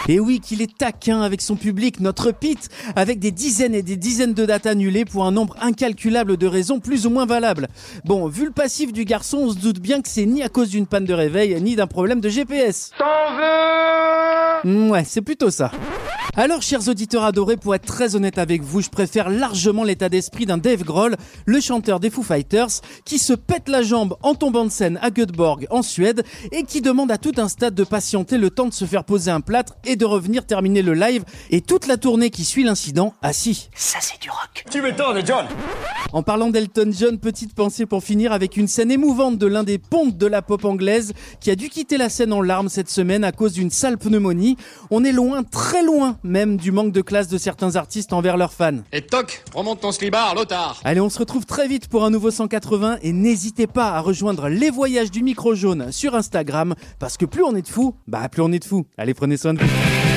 Et 0.08 0.20
oui, 0.20 0.40
qu'il 0.40 0.62
est 0.62 0.76
taquin 0.76 1.20
avec 1.20 1.42
son 1.42 1.54
public, 1.54 2.00
notre 2.00 2.32
Pete, 2.32 2.70
avec 2.96 3.18
des 3.18 3.30
dizaines 3.30 3.74
et 3.74 3.82
des 3.82 3.96
dizaines 3.96 4.32
de 4.32 4.46
dates 4.46 4.66
annulées 4.66 5.04
pour 5.04 5.26
un 5.26 5.32
nombre 5.32 5.54
incalculable 5.60 6.38
de 6.38 6.46
raisons 6.46 6.80
plus 6.80 7.06
ou 7.06 7.10
moins 7.10 7.26
valables. 7.26 7.68
Bon, 8.06 8.26
vu 8.26 8.46
le 8.46 8.50
passif 8.50 8.92
du 8.92 9.04
garçon, 9.04 9.38
on 9.42 9.50
se 9.50 9.58
doute 9.58 9.80
bien 9.80 10.00
que 10.00 10.08
c'est 10.08 10.24
ni 10.24 10.42
à 10.42 10.48
cause 10.48 10.70
d'une 10.70 10.86
panne 10.86 11.04
de 11.04 11.12
réveil, 11.14 11.60
ni 11.60 11.76
d'un 11.76 11.86
problème 11.86 12.20
de 12.20 12.28
GPS. 12.30 12.92
T'en 12.98 13.04
veux 14.64 14.88
Ouais, 14.88 15.04
c'est 15.04 15.22
plutôt 15.22 15.50
ça. 15.50 15.70
Alors, 16.36 16.62
chers 16.62 16.88
auditeurs 16.88 17.24
adorés, 17.24 17.56
pour 17.56 17.74
être 17.74 17.86
très 17.86 18.14
honnête 18.14 18.38
avec 18.38 18.62
vous, 18.62 18.80
je 18.80 18.90
préfère 18.90 19.28
largement 19.28 19.82
l'état 19.82 20.08
d'esprit 20.08 20.46
d'un 20.46 20.58
Dave 20.58 20.84
Grohl, 20.84 21.16
le 21.46 21.60
chanteur 21.60 21.98
des 21.98 22.10
Foo 22.10 22.22
Fighters, 22.22 22.68
qui 23.04 23.18
se 23.18 23.32
pète 23.32 23.68
la 23.68 23.82
jambe 23.82 24.16
en 24.22 24.34
tombant 24.34 24.64
de 24.64 24.70
scène 24.70 24.98
à 25.02 25.10
Göteborg, 25.10 25.66
en 25.70 25.82
Suède, 25.82 26.22
et 26.52 26.62
qui 26.62 26.80
demande 26.80 27.10
à 27.10 27.18
tout 27.18 27.32
un 27.38 27.48
stade 27.48 27.74
de 27.74 27.82
patienter 27.82 28.38
le 28.38 28.50
temps 28.50 28.66
de 28.66 28.74
se 28.74 28.84
faire 28.84 29.04
poser 29.04 29.30
un 29.30 29.40
plâtre 29.40 29.74
et 29.84 29.96
de 29.96 30.04
revenir 30.04 30.46
terminer 30.46 30.82
le 30.82 30.94
live 30.94 31.24
et 31.50 31.60
toute 31.60 31.86
la 31.86 31.96
tournée 31.96 32.30
qui 32.30 32.44
suit 32.44 32.62
l'incident 32.62 33.14
assis. 33.22 33.68
Ça, 33.74 33.98
c'est 34.00 34.20
du 34.20 34.30
rock. 34.30 34.64
Tu 34.70 34.80
m'étonnes, 34.80 35.24
John 35.26 35.46
En 36.12 36.22
parlant 36.22 36.50
d'Elton 36.50 36.90
John, 36.92 37.18
petite 37.18 37.54
pensée 37.54 37.86
pour 37.86 38.04
finir 38.04 38.32
avec 38.32 38.56
une 38.56 38.68
scène 38.68 38.90
émouvante 38.90 39.38
de 39.38 39.46
l'un 39.46 39.64
des 39.64 39.78
pontes 39.78 40.16
de 40.16 40.26
la 40.26 40.42
pop 40.42 40.64
anglaise 40.64 41.14
qui 41.40 41.50
a 41.50 41.56
dû 41.56 41.68
quitter 41.68 41.96
la 41.96 42.10
scène 42.10 42.32
en 42.32 42.42
larmes 42.42 42.68
cette 42.68 42.90
semaine 42.90 43.24
à 43.24 43.32
cause 43.32 43.54
d'une 43.54 43.70
sale 43.70 43.98
pneumonie. 43.98 44.56
On 44.90 45.04
est 45.04 45.12
loin, 45.12 45.42
très 45.42 45.82
loin 45.82 46.17
même 46.22 46.56
du 46.56 46.72
manque 46.72 46.92
de 46.92 47.00
classe 47.00 47.28
de 47.28 47.38
certains 47.38 47.76
artistes 47.76 48.12
envers 48.12 48.36
leurs 48.36 48.52
fans. 48.52 48.78
Et 48.92 49.02
toc, 49.02 49.44
remonte 49.54 49.80
ton 49.80 49.92
slibard, 49.92 50.34
l'otard. 50.34 50.80
Allez, 50.84 51.00
on 51.00 51.10
se 51.10 51.18
retrouve 51.18 51.46
très 51.46 51.68
vite 51.68 51.88
pour 51.88 52.04
un 52.04 52.10
nouveau 52.10 52.30
180 52.30 52.98
et 53.02 53.12
n'hésitez 53.12 53.66
pas 53.66 53.92
à 53.92 54.00
rejoindre 54.00 54.48
les 54.48 54.70
voyages 54.70 55.10
du 55.10 55.22
micro 55.22 55.54
jaune 55.54 55.92
sur 55.92 56.14
Instagram 56.14 56.74
parce 56.98 57.16
que 57.16 57.26
plus 57.26 57.44
on 57.44 57.54
est 57.54 57.62
de 57.62 57.68
fous, 57.68 57.94
bah 58.06 58.28
plus 58.28 58.42
on 58.42 58.52
est 58.52 58.58
de 58.58 58.64
fous. 58.64 58.86
Allez, 58.96 59.14
prenez 59.14 59.36
soin 59.36 59.54
de 59.54 59.60
vous. 59.60 60.07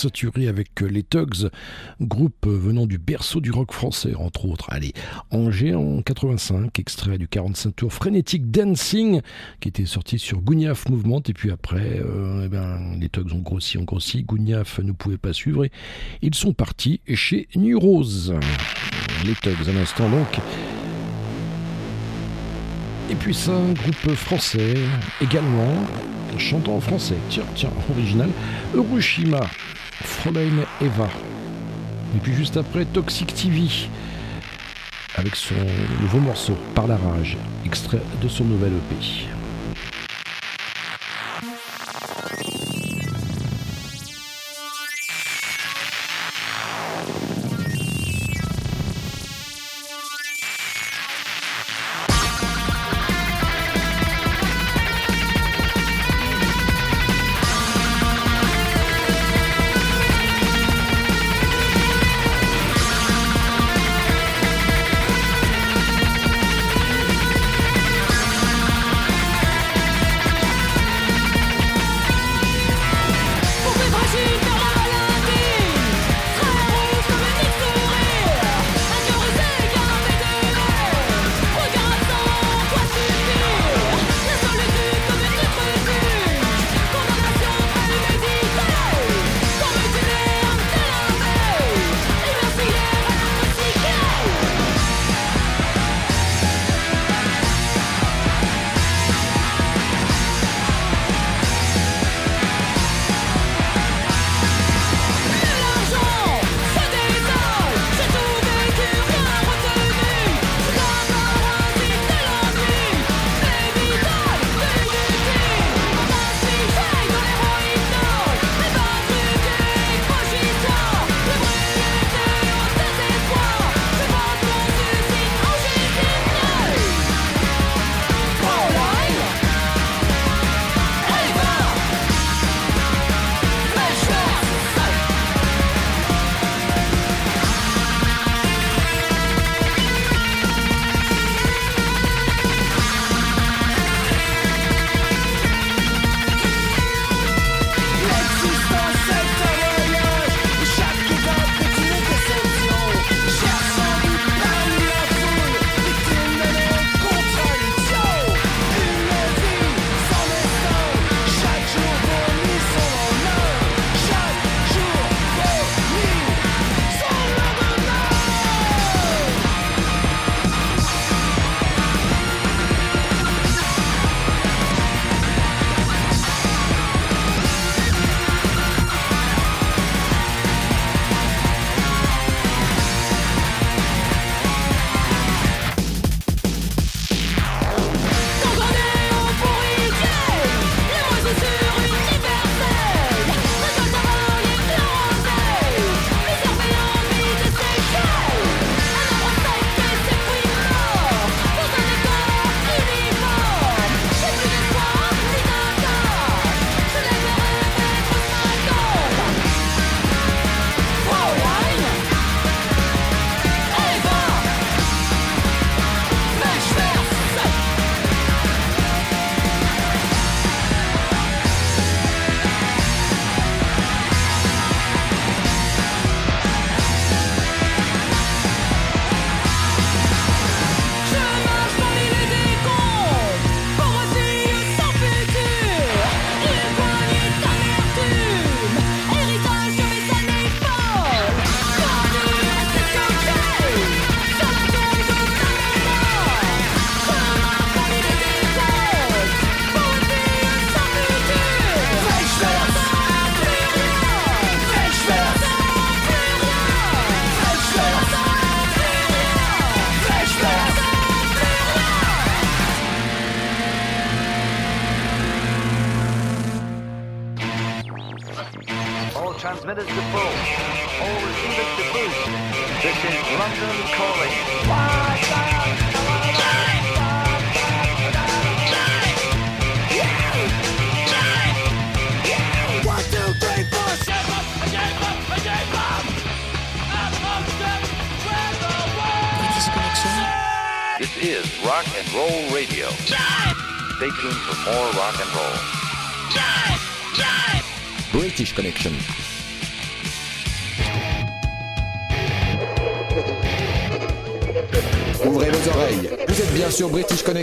Super 0.00 0.10
saturé 0.10 0.48
avec 0.48 0.82
euh, 0.82 0.86
les 0.86 1.02
Tugs, 1.02 1.50
groupe 2.00 2.46
euh, 2.46 2.56
venant 2.56 2.86
du 2.86 2.98
berceau 2.98 3.40
du 3.40 3.50
rock 3.50 3.72
français, 3.72 4.14
entre 4.14 4.46
autres. 4.46 4.66
Allez, 4.70 4.92
Angers 5.30 5.74
en 5.74 6.02
85, 6.02 6.78
extrait 6.78 7.18
du 7.18 7.28
45 7.28 7.76
tours 7.76 7.92
Frenetic 7.92 8.50
Dancing, 8.50 9.20
qui 9.60 9.68
était 9.68 9.86
sorti 9.86 10.18
sur 10.18 10.40
Gouniaf 10.40 10.88
Movement, 10.88 11.22
et 11.28 11.34
puis 11.34 11.50
après, 11.50 12.00
euh, 12.00 12.44
eh 12.46 12.48
ben, 12.48 12.96
les 12.98 13.08
Tugs 13.08 13.32
ont 13.34 13.40
grossi, 13.40 13.78
ont 13.78 13.84
grossi, 13.84 14.22
Gouniaf 14.22 14.80
ne 14.80 14.92
pouvait 14.92 15.18
pas 15.18 15.32
suivre, 15.32 15.64
et 15.64 15.70
ils 16.22 16.34
sont 16.34 16.52
partis 16.52 17.00
chez 17.14 17.48
New 17.54 17.78
Rose. 17.78 18.34
Les 19.24 19.34
Tugs, 19.34 19.68
à 19.68 19.72
l'instant 19.72 20.08
donc. 20.08 20.38
Et 23.10 23.14
puis 23.16 23.34
ça, 23.34 23.52
un 23.52 23.72
groupe 23.72 24.14
français 24.14 24.74
également, 25.20 25.74
chantant 26.38 26.76
en 26.76 26.80
français, 26.80 27.16
tiens, 27.28 27.44
tiens, 27.54 27.70
original, 27.90 28.30
Hiroshima, 28.74 29.40
Fräulein 30.02 30.64
Eva. 30.80 31.08
Et 32.16 32.18
puis 32.18 32.34
juste 32.34 32.56
après, 32.56 32.84
Toxic 32.84 33.34
TV, 33.34 33.68
avec 35.16 35.36
son 35.36 35.54
nouveau 36.00 36.18
morceau, 36.18 36.56
Par 36.74 36.86
la 36.86 36.96
rage, 36.96 37.36
extrait 37.64 38.02
de 38.22 38.28
son 38.28 38.44
nouvel 38.44 38.72
EP. 38.72 39.39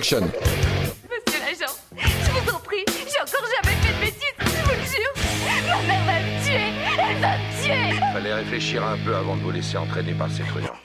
Monsieur 0.08 0.22
l'agent, 0.22 1.74
je 1.98 2.32
vous 2.32 2.56
en 2.56 2.60
prie, 2.60 2.86
j'ai 2.88 3.20
encore 3.20 3.46
jamais 3.62 3.76
fait 3.76 3.94
de 3.94 4.00
bêtises, 4.00 4.36
je 4.40 4.64
vous 4.64 4.70
le 4.70 4.86
jure. 4.86 5.14
Ma 5.68 5.82
mère 5.82 6.06
va 6.06 6.20
me 6.22 6.46
tuer, 6.46 6.72
elle 7.10 7.20
va 7.20 7.38
me 7.38 7.62
tuer. 7.62 8.00
Fallait 8.14 8.34
réfléchir 8.34 8.86
un 8.86 8.98
peu 9.00 9.14
avant 9.14 9.36
de 9.36 9.42
vous 9.42 9.52
laisser 9.52 9.76
entraîner 9.76 10.14
par 10.14 10.32
ces 10.32 10.44
truands. 10.44 10.78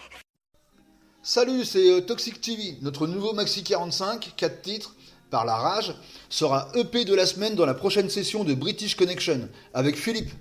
Salut, 1.22 1.64
c'est 1.64 1.88
euh, 1.88 2.00
Toxic 2.00 2.40
TV, 2.40 2.78
notre 2.82 3.06
nouveau 3.06 3.32
Maxi 3.32 3.62
45, 3.62 4.32
4 4.36 4.60
titres, 4.60 4.96
par 5.30 5.44
la 5.44 5.54
rage, 5.54 5.94
sera 6.28 6.66
EP 6.74 7.04
de 7.04 7.14
la 7.14 7.26
semaine 7.26 7.54
dans 7.54 7.66
la 7.66 7.74
prochaine 7.74 8.10
session 8.10 8.42
de 8.42 8.54
British 8.54 8.96
Connection, 8.96 9.48
avec 9.72 9.94
Philippe. 9.94 10.32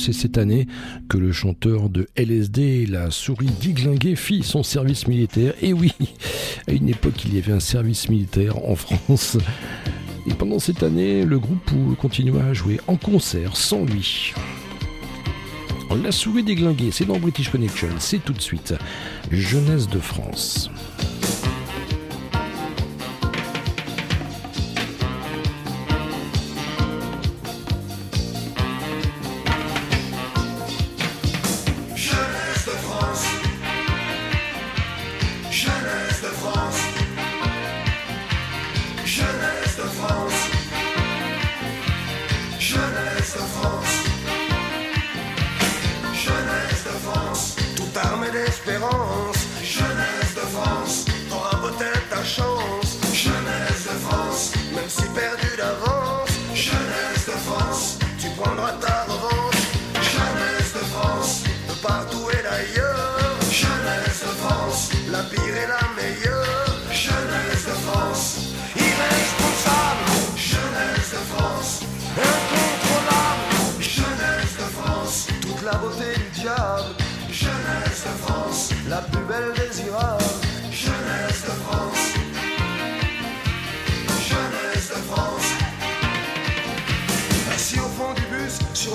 c'est 0.00 0.12
cette 0.12 0.38
année 0.38 0.66
que 1.08 1.18
le 1.18 1.30
chanteur 1.30 1.90
de 1.90 2.08
LSD, 2.16 2.86
la 2.86 3.10
souris 3.10 3.50
diglinguée, 3.60 4.16
fit 4.16 4.42
son 4.42 4.62
service 4.62 5.06
militaire. 5.06 5.52
Et 5.60 5.72
oui, 5.72 5.92
à 6.68 6.72
une 6.72 6.88
époque, 6.88 7.24
il 7.26 7.34
y 7.34 7.38
avait 7.38 7.52
un 7.52 7.60
service 7.60 8.08
militaire 8.08 8.56
en 8.66 8.74
France. 8.74 9.36
Et 10.26 10.34
pendant 10.34 10.58
cette 10.58 10.82
année, 10.82 11.24
le 11.24 11.38
groupe 11.38 11.70
continua 11.98 12.44
à 12.46 12.52
jouer 12.54 12.80
en 12.86 12.96
concert 12.96 13.56
sans 13.56 13.84
lui. 13.84 14.32
La 16.02 16.12
souris 16.12 16.44
déglinguée, 16.44 16.90
c'est 16.92 17.04
dans 17.04 17.18
British 17.18 17.50
Connection, 17.50 17.88
c'est 17.98 18.24
tout 18.24 18.32
de 18.32 18.40
suite. 18.40 18.74
Jeunesse 19.30 19.88
de 19.88 19.98
France. 19.98 20.69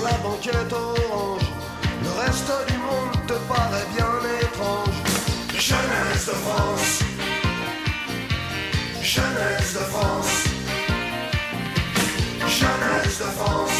la 0.06 0.16
banquette 0.18 0.72
orange. 0.72 1.48
Le 2.02 2.10
reste 2.20 2.52
du 2.68 2.78
monde 2.78 3.14
te 3.26 3.36
paraît 3.52 3.88
bien 3.94 4.12
étrange. 4.40 4.98
Jeunesse 5.68 6.26
de 6.26 6.36
France, 6.44 7.00
jeunesse 9.02 9.72
de 9.78 9.84
France, 9.92 10.34
jeunesse 12.58 13.18
de 13.18 13.30
France. 13.38 13.75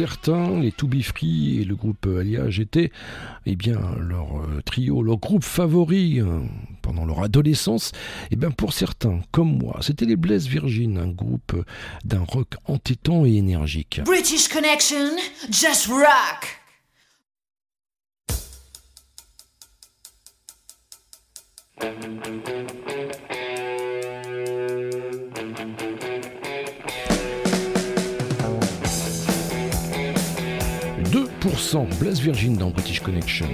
certains, 0.00 0.58
les 0.58 0.72
To 0.72 0.86
Be 0.86 1.02
Free 1.02 1.60
et 1.60 1.64
le 1.64 1.76
groupe 1.76 2.06
euh, 2.06 2.20
Alliage 2.20 2.58
étaient 2.58 2.90
eh 3.44 3.54
bien, 3.54 3.78
leur 3.98 4.38
euh, 4.38 4.62
trio, 4.64 5.02
leur 5.02 5.18
groupe 5.18 5.44
favori 5.44 6.22
euh, 6.22 6.40
pendant 6.80 7.04
leur 7.04 7.22
adolescence. 7.22 7.92
Eh 8.30 8.36
bien, 8.36 8.50
pour 8.50 8.72
certains, 8.72 9.20
comme 9.30 9.58
moi, 9.58 9.76
c'était 9.82 10.06
les 10.06 10.16
Blaise 10.16 10.46
Virgin, 10.46 10.96
un 10.96 11.08
groupe 11.08 11.54
d'un 12.02 12.24
rock 12.26 12.54
entêtant 12.64 13.26
et 13.26 13.34
énergique. 13.34 14.00
British 14.06 14.48
Connection, 14.48 15.16
just 15.50 15.88
rock! 15.88 16.49
Place 32.00 32.18
Virgin 32.18 32.56
dans 32.56 32.70
British 32.70 33.00
Connection. 33.00 33.46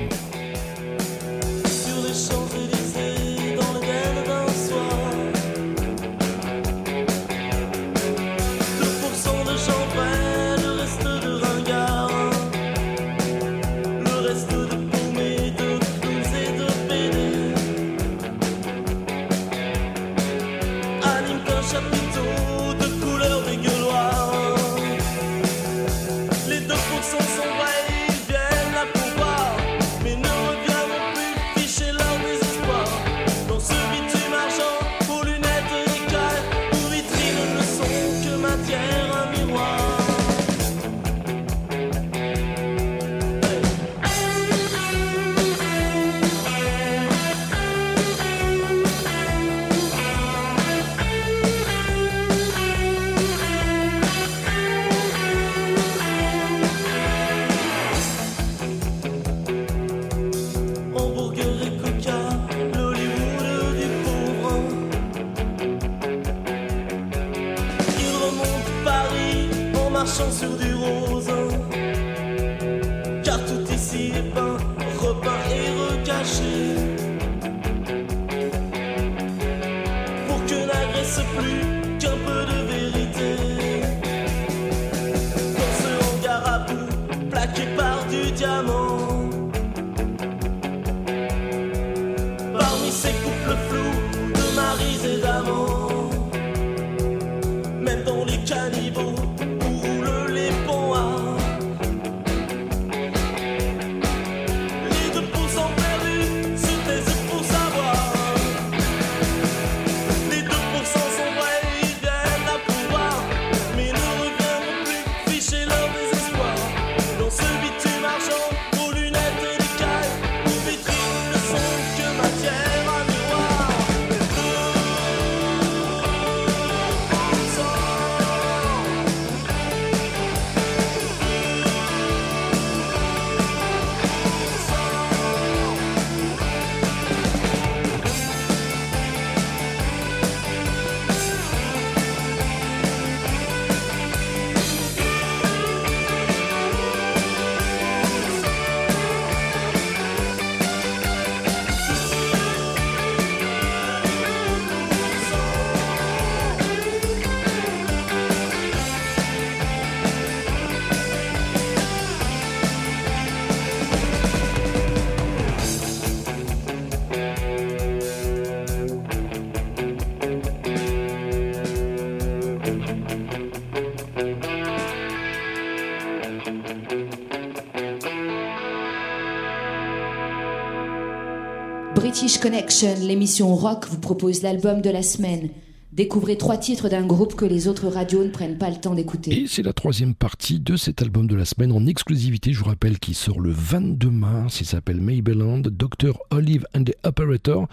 Connection, 182.27 182.95
l'émission 183.03 183.55
rock, 183.55 183.87
vous 183.89 184.01
propose 184.01 184.43
l'album 184.43 184.83
de 184.83 184.91
la 184.91 185.03
semaine. 185.03 185.49
Découvrez 185.93 186.37
trois 186.37 186.59
titres 186.59 186.89
d'un 186.89 187.07
groupe 187.07 187.37
que 187.37 187.45
les 187.45 187.69
autres 187.69 187.87
radios 187.87 188.25
ne 188.25 188.31
prennent 188.31 188.59
pas 188.59 188.69
le 188.69 188.77
temps 188.77 188.97
d'écouter. 188.97 189.43
Et 189.43 189.47
c'est 189.47 189.63
la 189.63 189.73
troisième 189.73 190.15
partie 190.15 190.59
de 190.59 190.77
cet 190.77 191.03
album 191.03 191.29
de 191.29 191.37
la 191.37 191.45
semaine 191.45 191.71
en 191.71 191.87
exclusivité, 191.87 192.53
je 192.53 192.59
vous 192.59 192.65
rappelle, 192.65 192.99
qui 192.99 193.15
sort 193.15 193.39
le 193.39 193.51
22 193.51 194.11
mars. 194.11 194.61
Il 194.61 194.67
s'appelle 194.67 195.01
Maybelland, 195.01 195.61
Dr. 195.61 196.19
Olive 196.31 196.67
and 196.75 196.83
the 196.83 196.95
Operator. 197.05 197.69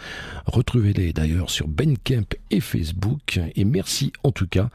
Retrouvez-les 0.45 1.13
d'ailleurs 1.13 1.49
sur 1.49 1.67
Bandcamp 1.67 2.37
et 2.51 2.59
Facebook. 2.59 3.39
Et 3.55 3.65
merci 3.65 4.13
en 4.23 4.31
tout 4.31 4.47
cas 4.47 4.69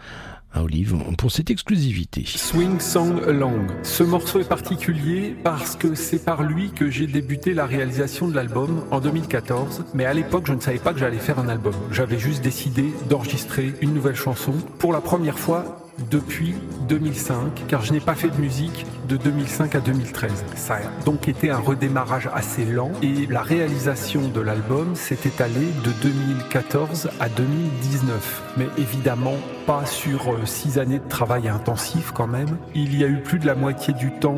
à 0.52 0.62
Olive 0.62 0.96
pour 1.16 1.30
cette 1.30 1.50
exclusivité. 1.50 2.24
Swing 2.26 2.80
Song 2.80 3.20
Along. 3.26 3.66
Ce 3.82 4.02
morceau 4.02 4.40
est 4.40 4.48
particulier 4.48 5.34
parce 5.44 5.76
que 5.76 5.94
c'est 5.94 6.24
par 6.24 6.42
lui 6.42 6.70
que 6.70 6.90
j'ai 6.90 7.06
débuté 7.06 7.54
la 7.54 7.66
réalisation 7.66 8.28
de 8.28 8.34
l'album 8.34 8.84
en 8.90 9.00
2014. 9.00 9.84
Mais 9.94 10.04
à 10.04 10.14
l'époque, 10.14 10.46
je 10.46 10.54
ne 10.54 10.60
savais 10.60 10.78
pas 10.78 10.92
que 10.92 10.98
j'allais 10.98 11.18
faire 11.18 11.38
un 11.38 11.48
album. 11.48 11.74
J'avais 11.90 12.18
juste 12.18 12.42
décidé 12.42 12.92
d'enregistrer 13.08 13.74
une 13.80 13.94
nouvelle 13.94 14.16
chanson 14.16 14.52
pour 14.78 14.92
la 14.92 15.00
première 15.00 15.38
fois 15.38 15.87
depuis 16.10 16.54
2005, 16.88 17.64
car 17.68 17.82
je 17.82 17.92
n'ai 17.92 18.00
pas 18.00 18.14
fait 18.14 18.30
de 18.30 18.40
musique 18.40 18.86
de 19.08 19.16
2005 19.16 19.74
à 19.74 19.80
2013. 19.80 20.44
Ça 20.56 20.74
a 20.74 21.04
donc 21.04 21.28
été 21.28 21.50
un 21.50 21.58
redémarrage 21.58 22.28
assez 22.32 22.64
lent 22.64 22.92
et 23.02 23.26
la 23.26 23.42
réalisation 23.42 24.28
de 24.28 24.40
l'album 24.40 24.94
s'est 24.94 25.18
étalée 25.24 25.68
de 25.84 25.92
2014 26.02 27.10
à 27.20 27.28
2019. 27.28 28.42
Mais 28.56 28.68
évidemment, 28.78 29.36
pas 29.66 29.86
sur 29.86 30.32
euh, 30.32 30.46
six 30.46 30.78
années 30.78 30.98
de 30.98 31.08
travail 31.08 31.48
intensif 31.48 32.12
quand 32.12 32.26
même. 32.26 32.56
Il 32.74 32.96
y 32.96 33.04
a 33.04 33.08
eu 33.08 33.20
plus 33.20 33.38
de 33.38 33.46
la 33.46 33.54
moitié 33.54 33.92
du 33.94 34.10
temps 34.10 34.36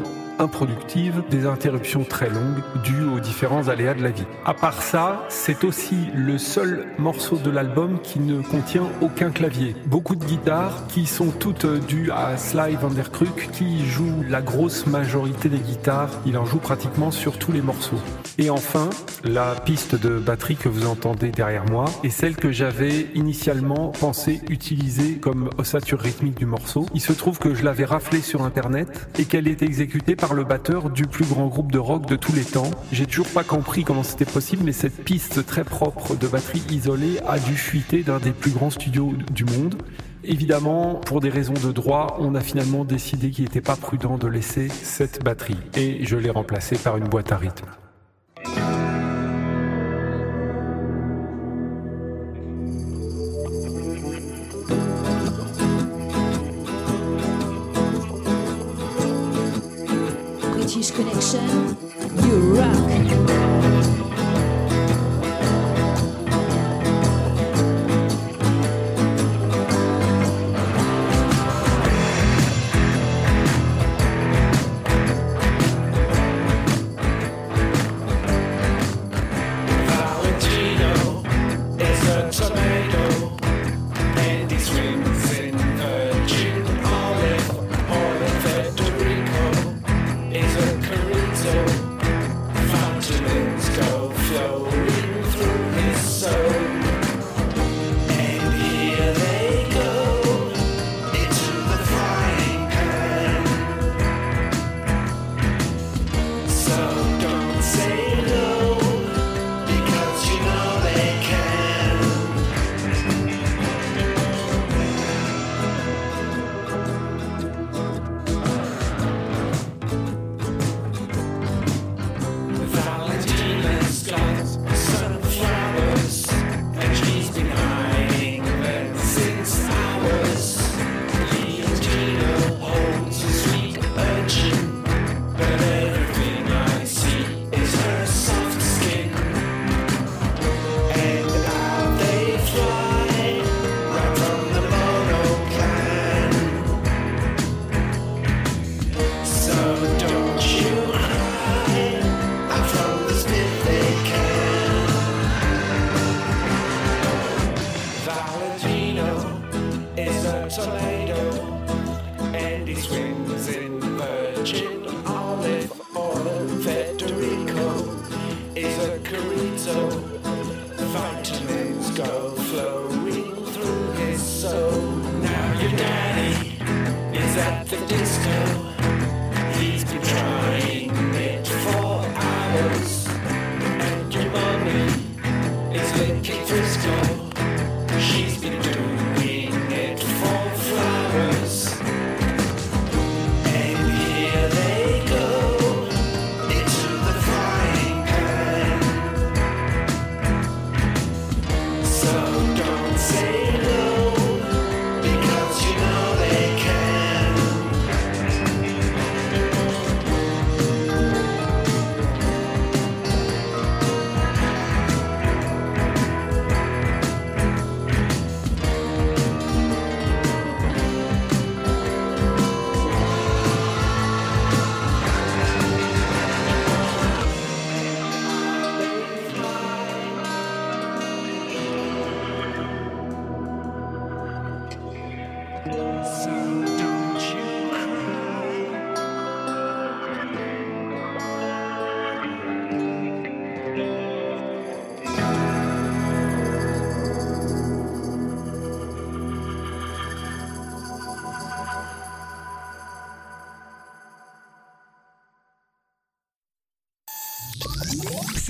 des 1.30 1.46
interruptions 1.46 2.04
très 2.04 2.28
longues 2.28 2.62
dues 2.82 3.04
aux 3.04 3.20
différents 3.20 3.68
aléas 3.68 3.94
de 3.94 4.02
la 4.02 4.10
vie. 4.10 4.24
À 4.44 4.54
part 4.54 4.82
ça, 4.82 5.24
c'est 5.28 5.64
aussi 5.64 5.96
le 6.14 6.38
seul 6.38 6.86
morceau 6.98 7.36
de 7.36 7.50
l'album 7.50 7.98
qui 8.02 8.20
ne 8.20 8.40
contient 8.42 8.88
aucun 9.00 9.30
clavier. 9.30 9.74
Beaucoup 9.86 10.16
de 10.16 10.24
guitares 10.24 10.86
qui 10.88 11.06
sont 11.06 11.30
toutes 11.30 11.66
dues 11.86 12.10
à 12.10 12.36
Sly 12.36 12.76
Vanderkruk 12.76 13.50
qui 13.52 13.84
joue 13.86 14.24
la 14.28 14.40
grosse 14.40 14.86
majorité 14.86 15.48
des 15.48 15.58
guitares. 15.58 16.10
Il 16.26 16.38
en 16.38 16.46
joue 16.46 16.58
pratiquement 16.58 17.10
sur 17.10 17.38
tous 17.38 17.52
les 17.52 17.62
morceaux. 17.62 18.00
Et 18.38 18.48
enfin, 18.48 18.88
la 19.24 19.54
piste 19.54 19.94
de 19.94 20.18
batterie 20.18 20.56
que 20.56 20.68
vous 20.68 20.86
entendez 20.86 21.30
derrière 21.30 21.66
moi 21.66 21.84
est 22.02 22.10
celle 22.10 22.36
que 22.36 22.50
j'avais 22.50 23.08
initialement 23.14 23.88
pensé 23.88 24.40
utiliser 24.48 25.16
comme 25.16 25.50
ossature 25.58 26.00
rythmique 26.00 26.38
du 26.38 26.46
morceau. 26.46 26.86
Il 26.94 27.00
se 27.00 27.12
trouve 27.12 27.38
que 27.38 27.54
je 27.54 27.64
l'avais 27.64 27.84
raflée 27.84 28.20
sur 28.20 28.42
internet 28.42 29.08
et 29.18 29.24
qu'elle 29.26 29.48
est 29.48 29.62
exécutée 29.62 30.16
par 30.16 30.30
le 30.35 30.44
batteur 30.44 30.90
du 30.90 31.07
plus 31.07 31.24
grand 31.24 31.47
groupe 31.47 31.73
de 31.73 31.78
rock 31.78 32.07
de 32.07 32.16
tous 32.16 32.32
les 32.32 32.44
temps. 32.44 32.70
J'ai 32.93 33.07
toujours 33.07 33.28
pas 33.28 33.44
compris 33.44 33.85
comment 33.85 34.02
c'était 34.02 34.24
possible, 34.24 34.65
mais 34.65 34.73
cette 34.73 35.05
piste 35.05 35.47
très 35.47 35.65
propre 35.65 36.16
de 36.16 36.27
batterie 36.27 36.62
isolée 36.70 37.19
a 37.27 37.39
dû 37.39 37.55
fuiter 37.55 38.02
d'un 38.02 38.19
des 38.19 38.32
plus 38.32 38.51
grands 38.51 38.70
studios 38.70 39.15
du 39.32 39.44
monde. 39.44 39.77
Évidemment, 40.23 40.97
pour 40.97 41.20
des 41.20 41.31
raisons 41.31 41.55
de 41.55 41.73
droit, 41.73 42.16
on 42.20 42.35
a 42.35 42.40
finalement 42.40 42.85
décidé 42.85 43.31
qu'il 43.31 43.44
n'était 43.44 43.61
pas 43.61 43.77
prudent 43.77 44.19
de 44.19 44.28
laisser 44.28 44.69
cette 44.69 45.24
batterie 45.24 45.57
et 45.74 46.05
je 46.05 46.16
l'ai 46.16 46.31
remplacée 46.31 46.77
par 46.77 46.97
une 46.98 47.09
boîte 47.09 47.32
à 47.32 47.36
rythme. 47.36 47.66
British 61.32 61.89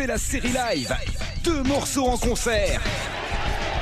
c'est 0.01 0.07
la 0.07 0.19
série 0.19 0.49
live. 0.49 0.95
Deux 1.45 1.63
morceaux 1.63 2.07
en 2.07 2.17
concert. 2.17 2.81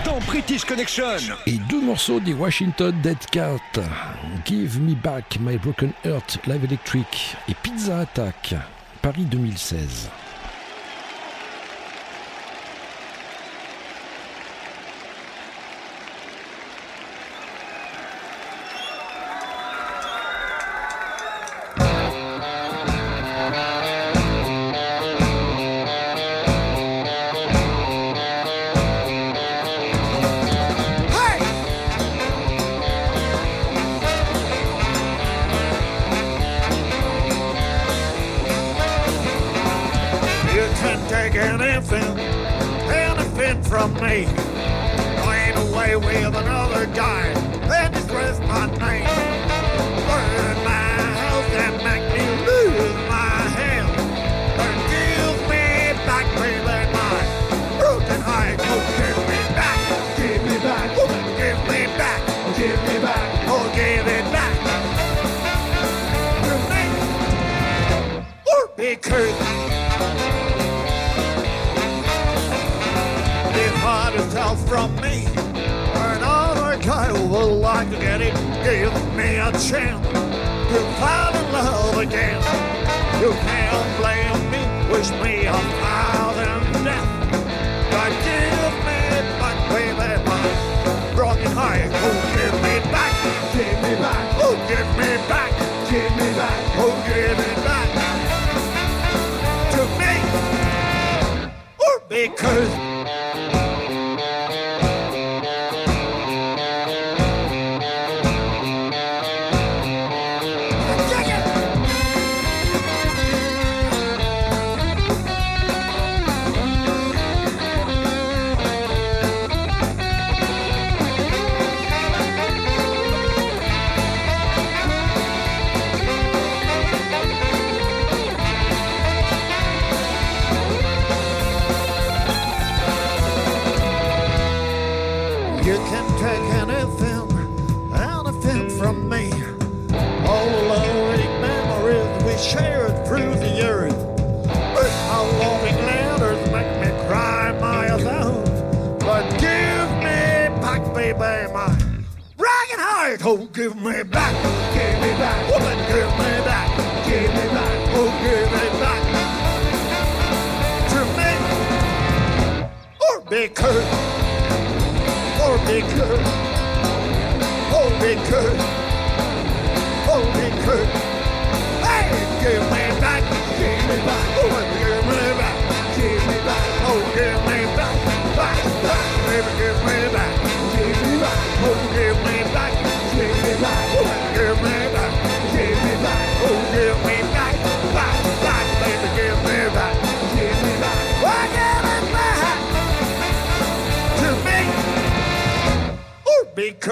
Dans 0.04 0.18
British 0.26 0.64
Connection. 0.64 1.04
Et 1.46 1.58
deux 1.68 1.80
morceaux 1.80 2.18
des 2.18 2.32
Washington 2.32 2.92
Dead 3.02 3.18
Cat. 3.30 3.60
Give 4.44 4.80
Me 4.80 4.94
Back 4.96 5.38
My 5.40 5.56
Broken 5.58 5.92
Heart 6.04 6.40
Live 6.46 6.64
Electric 6.64 7.36
et 7.48 7.54
Pizza 7.62 8.00
Attack. 8.00 8.54
Paris 9.00 9.26
2016. 9.26 10.08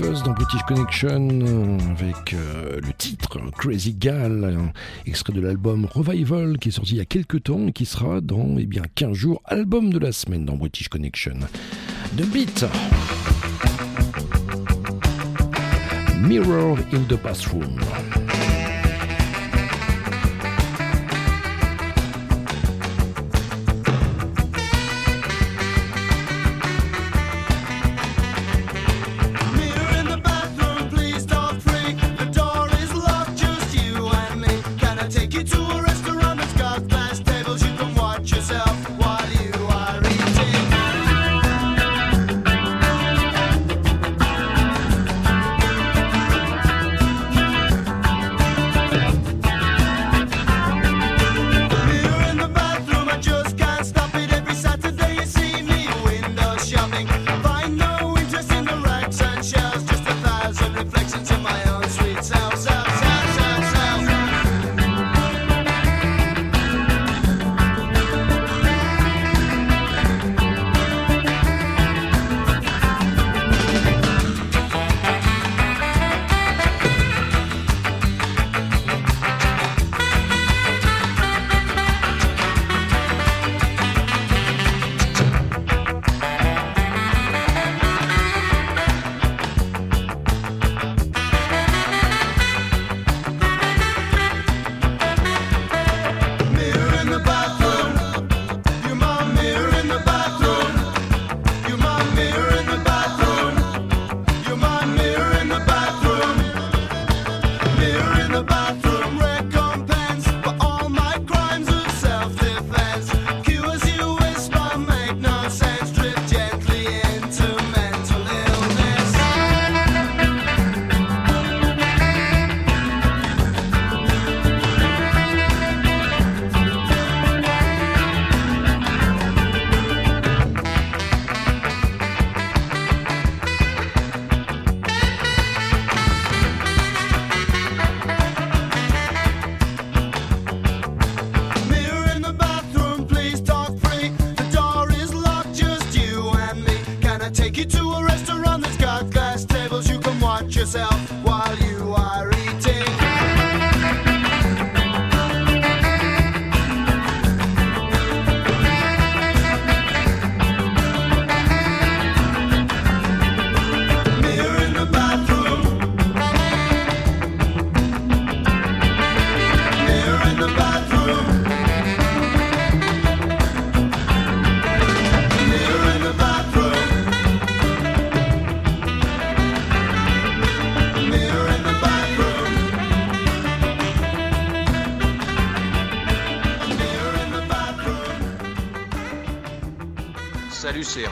Dans 0.00 0.32
British 0.32 0.62
Connection 0.62 1.28
euh, 1.42 1.78
avec 1.90 2.32
euh, 2.32 2.80
le 2.80 2.92
titre 2.96 3.38
Crazy 3.58 3.92
Gal, 3.92 4.44
euh, 4.44 4.56
extrait 5.04 5.34
de 5.34 5.42
l'album 5.42 5.86
Revival 5.92 6.56
qui 6.58 6.70
est 6.70 6.72
sorti 6.72 6.92
il 6.92 6.96
y 6.96 7.00
a 7.02 7.04
quelques 7.04 7.42
temps 7.42 7.66
et 7.66 7.72
qui 7.72 7.84
sera 7.84 8.22
dans 8.22 8.56
eh 8.58 8.64
bien, 8.64 8.82
15 8.94 9.12
jours 9.12 9.42
album 9.44 9.92
de 9.92 9.98
la 9.98 10.12
semaine 10.12 10.46
dans 10.46 10.56
British 10.56 10.88
Connection. 10.88 11.40
The 12.16 12.24
Beat 12.32 12.64
Mirror 16.26 16.78
in 16.94 17.02
the 17.06 17.22
Bathroom. 17.22 17.78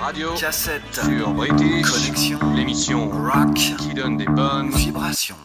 Radio 0.01 0.33
cassettes, 0.37 0.83
sur 0.95 1.31
British 1.31 1.91
Connexion, 1.91 2.39
l'émission 2.55 3.11
rock 3.11 3.55
qui 3.55 3.95
donne 3.95 4.17
des 4.17 4.27
bonnes 4.27 4.71
vibrations. 4.71 5.37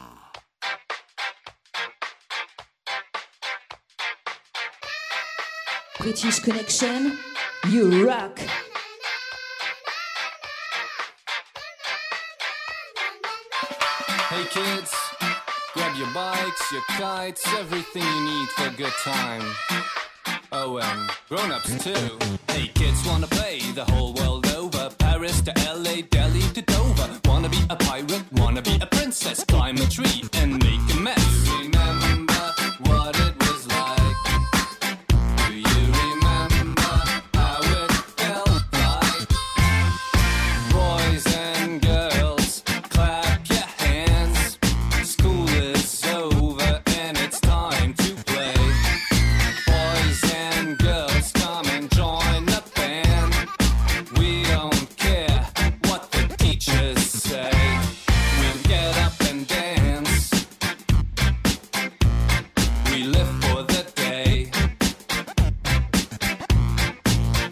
British 5.99 6.39
Connection, 6.41 7.13
you 7.69 8.05
rock. 8.05 8.39
Hey 14.29 14.45
kids, 14.51 14.91
grab 15.73 15.95
your 15.97 16.07
bikes, 16.13 16.71
your 16.71 16.83
kites, 16.97 17.43
everything 17.59 18.03
you 18.03 18.21
need 18.25 18.47
for 18.49 18.67
a 18.67 18.77
good 18.77 18.93
time. 19.03 19.43
Oh, 20.51 20.77
and 20.77 21.09
grown 21.29 21.51
ups 21.51 21.83
too. 21.83 22.19
Hey 22.47 22.67
kids, 22.67 23.03
wanna 23.07 23.27
play 23.27 23.59
the 23.73 23.85
whole 23.85 24.12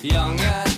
Young 0.04 0.40
as 0.40 0.71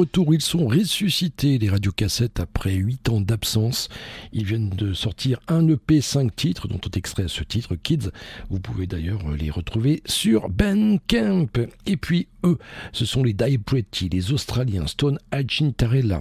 retour, 0.00 0.32
ils 0.32 0.40
sont 0.40 0.66
ressuscités, 0.66 1.58
les 1.58 1.68
radiocassettes, 1.68 2.40
après 2.40 2.72
8 2.72 3.10
ans 3.10 3.20
d'absence. 3.20 3.90
Ils 4.32 4.46
viennent 4.46 4.70
de 4.70 4.94
sortir 4.94 5.38
un 5.46 5.68
EP 5.68 6.00
5 6.00 6.34
titres, 6.34 6.68
dont 6.68 6.80
est 6.82 6.96
extrait 6.96 7.26
ce 7.28 7.44
titre, 7.44 7.76
Kids. 7.76 8.10
Vous 8.48 8.60
pouvez 8.60 8.86
d'ailleurs 8.86 9.30
les 9.38 9.50
retrouver 9.50 10.02
sur 10.06 10.48
Bandcamp. 10.48 11.48
Et 11.84 11.98
puis 11.98 12.28
eux, 12.44 12.56
ce 12.92 13.04
sont 13.04 13.22
les 13.22 13.34
Die 13.34 13.58
Pretty, 13.58 14.08
les 14.08 14.32
Australiens, 14.32 14.86
Stone 14.86 15.18
Agintarella. 15.32 16.20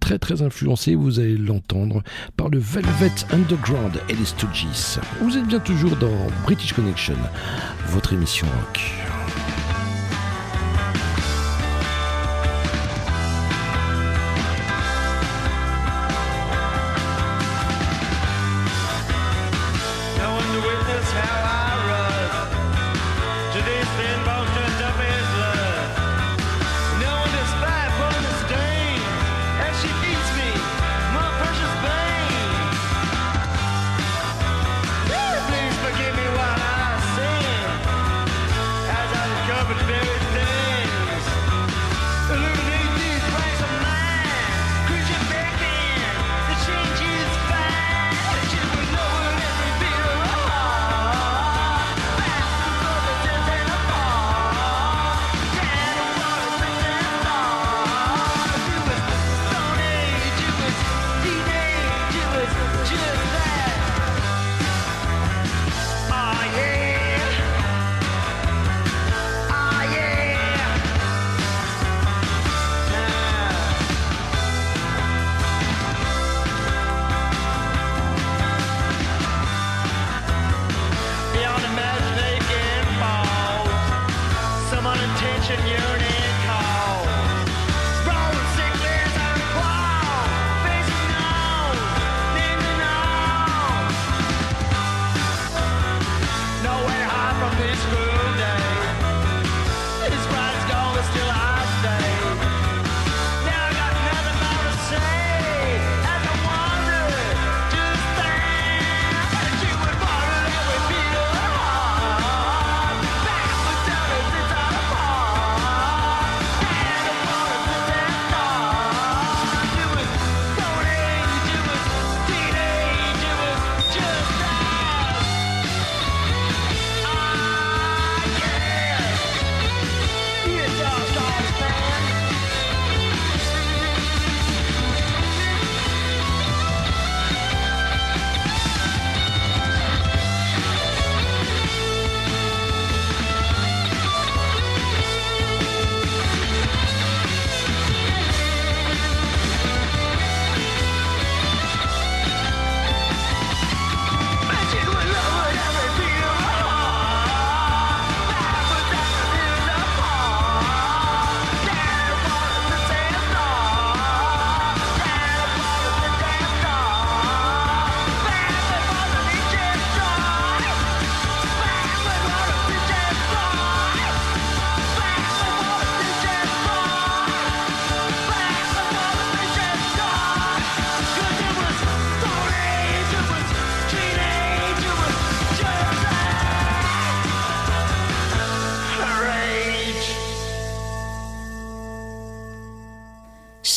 Très 0.00 0.18
très 0.18 0.42
influencés, 0.42 0.96
vous 0.96 1.20
allez 1.20 1.36
l'entendre, 1.36 2.02
par 2.36 2.48
le 2.48 2.58
Velvet 2.58 3.12
Underground 3.30 4.00
et 4.08 4.14
les 4.16 4.24
Stooges. 4.24 4.98
Vous 5.20 5.36
êtes 5.36 5.46
bien 5.46 5.60
toujours 5.60 5.94
dans 5.96 6.26
British 6.42 6.72
Connection, 6.72 7.16
votre 7.86 8.12
émission 8.12 8.48
rock. 8.48 8.99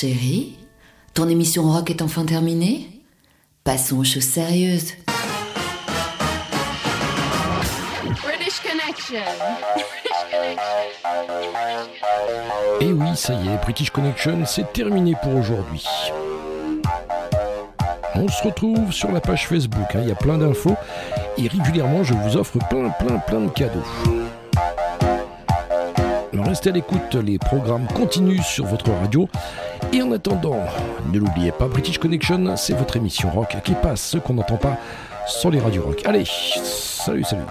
Chérie, 0.03 0.57
ton 1.13 1.29
émission 1.29 1.63
rock 1.63 1.89
est 1.89 2.01
enfin 2.01 2.25
terminée 2.25 2.89
Passons 3.63 3.99
aux 3.99 4.03
choses 4.03 4.25
sérieuses. 4.25 4.91
British 8.21 8.59
Connection. 8.59 9.23
British 9.77 10.23
Connection. 10.29 10.67
Et 12.81 12.91
oui, 12.91 13.15
ça 13.15 13.33
y 13.33 13.47
est, 13.47 13.57
British 13.61 13.91
Connection, 13.91 14.43
c'est 14.45 14.73
terminé 14.73 15.15
pour 15.23 15.37
aujourd'hui. 15.37 15.85
On 18.15 18.27
se 18.27 18.43
retrouve 18.43 18.91
sur 18.91 19.09
la 19.09 19.21
page 19.21 19.47
Facebook, 19.47 19.87
hein, 19.95 19.99
il 20.01 20.09
y 20.09 20.11
a 20.11 20.15
plein 20.15 20.37
d'infos 20.37 20.75
et 21.37 21.47
régulièrement 21.47 22.03
je 22.03 22.13
vous 22.13 22.35
offre 22.35 22.57
plein 22.69 22.89
plein 22.89 23.19
plein 23.19 23.39
de 23.39 23.49
cadeaux. 23.51 23.85
Alors 26.33 26.47
restez 26.47 26.71
à 26.71 26.73
l'écoute, 26.73 27.15
les 27.15 27.39
programmes 27.39 27.87
continuent 27.95 28.41
sur 28.41 28.65
votre 28.65 28.91
radio. 28.91 29.29
Et 29.91 30.01
en 30.01 30.11
attendant, 30.11 30.59
ne 31.11 31.19
l'oubliez 31.19 31.51
pas, 31.51 31.67
British 31.67 31.97
Connection, 31.97 32.55
c'est 32.55 32.73
votre 32.73 32.95
émission 32.95 33.29
rock 33.29 33.57
qui 33.63 33.73
passe 33.73 34.01
ce 34.01 34.17
qu'on 34.17 34.35
n'entend 34.35 34.57
pas 34.57 34.77
sur 35.27 35.51
les 35.51 35.59
radios 35.59 35.83
rock. 35.83 36.01
Allez, 36.05 36.25
salut, 36.25 37.23
salut. 37.23 37.43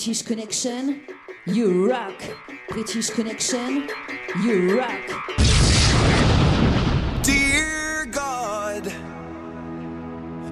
British 0.00 0.22
Connection, 0.22 1.02
you 1.44 1.90
rock. 1.90 2.14
British 2.70 3.10
Connection, 3.10 3.86
you 4.42 4.78
rock. 4.78 4.98
Dear 7.22 8.06
God, 8.06 8.90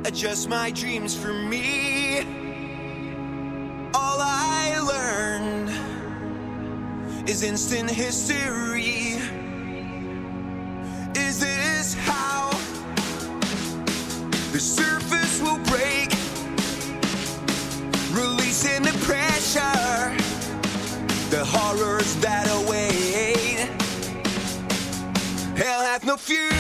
adjust 0.04 0.50
my 0.50 0.70
dreams 0.70 1.16
for 1.16 1.32
me. 1.32 2.18
All 3.94 4.18
I 4.20 4.78
learned 4.80 5.70
is 7.26 7.42
instant 7.42 7.88
history. 7.88 8.77
perfume. 26.18 26.57